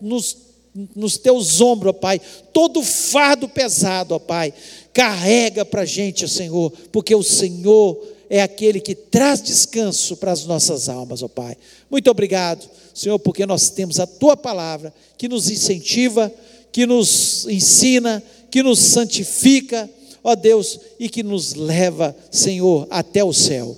nos, 0.00 0.36
nos 0.94 1.18
teus 1.18 1.60
ombros, 1.60 1.90
ó 1.90 1.92
Pai, 1.94 2.20
todo 2.52 2.80
fardo 2.80 3.48
pesado, 3.48 4.14
ó 4.14 4.20
Pai. 4.20 4.54
Carrega 4.92 5.64
para 5.64 5.82
a 5.82 5.86
gente, 5.86 6.28
Senhor, 6.28 6.72
porque 6.92 7.16
o 7.16 7.24
Senhor 7.24 8.00
é 8.30 8.42
aquele 8.42 8.80
que 8.80 8.94
traz 8.94 9.42
descanso 9.42 10.16
para 10.16 10.32
as 10.32 10.44
nossas 10.44 10.88
almas, 10.88 11.22
ó 11.22 11.28
Pai. 11.28 11.56
Muito 11.90 12.10
obrigado, 12.10 12.68
Senhor, 12.94 13.18
porque 13.18 13.46
nós 13.46 13.70
temos 13.70 13.98
a 13.98 14.06
tua 14.06 14.36
palavra 14.36 14.92
que 15.16 15.28
nos 15.28 15.50
incentiva, 15.50 16.32
que 16.70 16.86
nos 16.86 17.46
ensina, 17.46 18.22
que 18.50 18.62
nos 18.62 18.78
santifica, 18.78 19.88
ó 20.22 20.34
Deus, 20.34 20.78
e 20.98 21.08
que 21.08 21.22
nos 21.22 21.54
leva, 21.54 22.14
Senhor, 22.30 22.86
até 22.90 23.24
o 23.24 23.32
céu. 23.32 23.76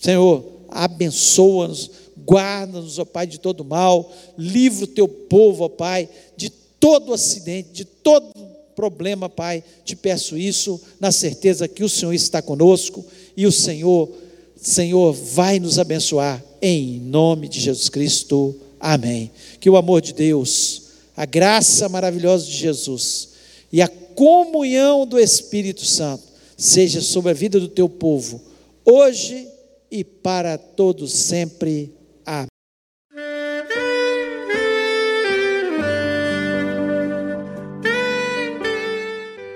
Senhor, 0.00 0.44
abençoa-nos, 0.68 1.90
guarda-nos, 2.26 2.98
ó 2.98 3.04
Pai, 3.04 3.26
de 3.26 3.38
todo 3.38 3.64
mal, 3.64 4.10
livra 4.38 4.84
o 4.84 4.88
teu 4.88 5.06
povo, 5.06 5.64
ó 5.64 5.68
Pai, 5.68 6.08
de 6.36 6.48
todo 6.48 7.12
acidente, 7.12 7.70
de 7.72 7.84
todo 7.84 8.32
problema, 8.74 9.28
Pai. 9.28 9.62
Te 9.84 9.94
peço 9.94 10.38
isso 10.38 10.80
na 10.98 11.12
certeza 11.12 11.68
que 11.68 11.84
o 11.84 11.88
Senhor 11.88 12.14
está 12.14 12.40
conosco 12.40 13.04
e 13.40 13.46
o 13.46 13.52
Senhor, 13.52 14.06
Senhor, 14.54 15.14
vai 15.14 15.58
nos 15.58 15.78
abençoar 15.78 16.44
em 16.60 17.00
nome 17.00 17.48
de 17.48 17.58
Jesus 17.58 17.88
Cristo. 17.88 18.54
Amém. 18.78 19.30
Que 19.58 19.70
o 19.70 19.78
amor 19.78 20.02
de 20.02 20.12
Deus, 20.12 20.82
a 21.16 21.24
graça 21.24 21.88
maravilhosa 21.88 22.44
de 22.44 22.52
Jesus 22.52 23.30
e 23.72 23.80
a 23.80 23.88
comunhão 23.88 25.06
do 25.06 25.18
Espírito 25.18 25.86
Santo 25.86 26.22
seja 26.54 27.00
sobre 27.00 27.30
a 27.30 27.34
vida 27.34 27.58
do 27.58 27.68
teu 27.68 27.88
povo, 27.88 28.42
hoje 28.84 29.48
e 29.90 30.04
para 30.04 30.58
todos 30.58 31.10
sempre. 31.10 31.94
Amém. 32.26 32.46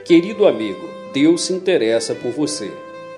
Querido 0.06 0.46
amigo, 0.46 0.88
Deus 1.12 1.42
se 1.42 1.52
interessa 1.52 2.14
por 2.14 2.32
você. 2.32 2.83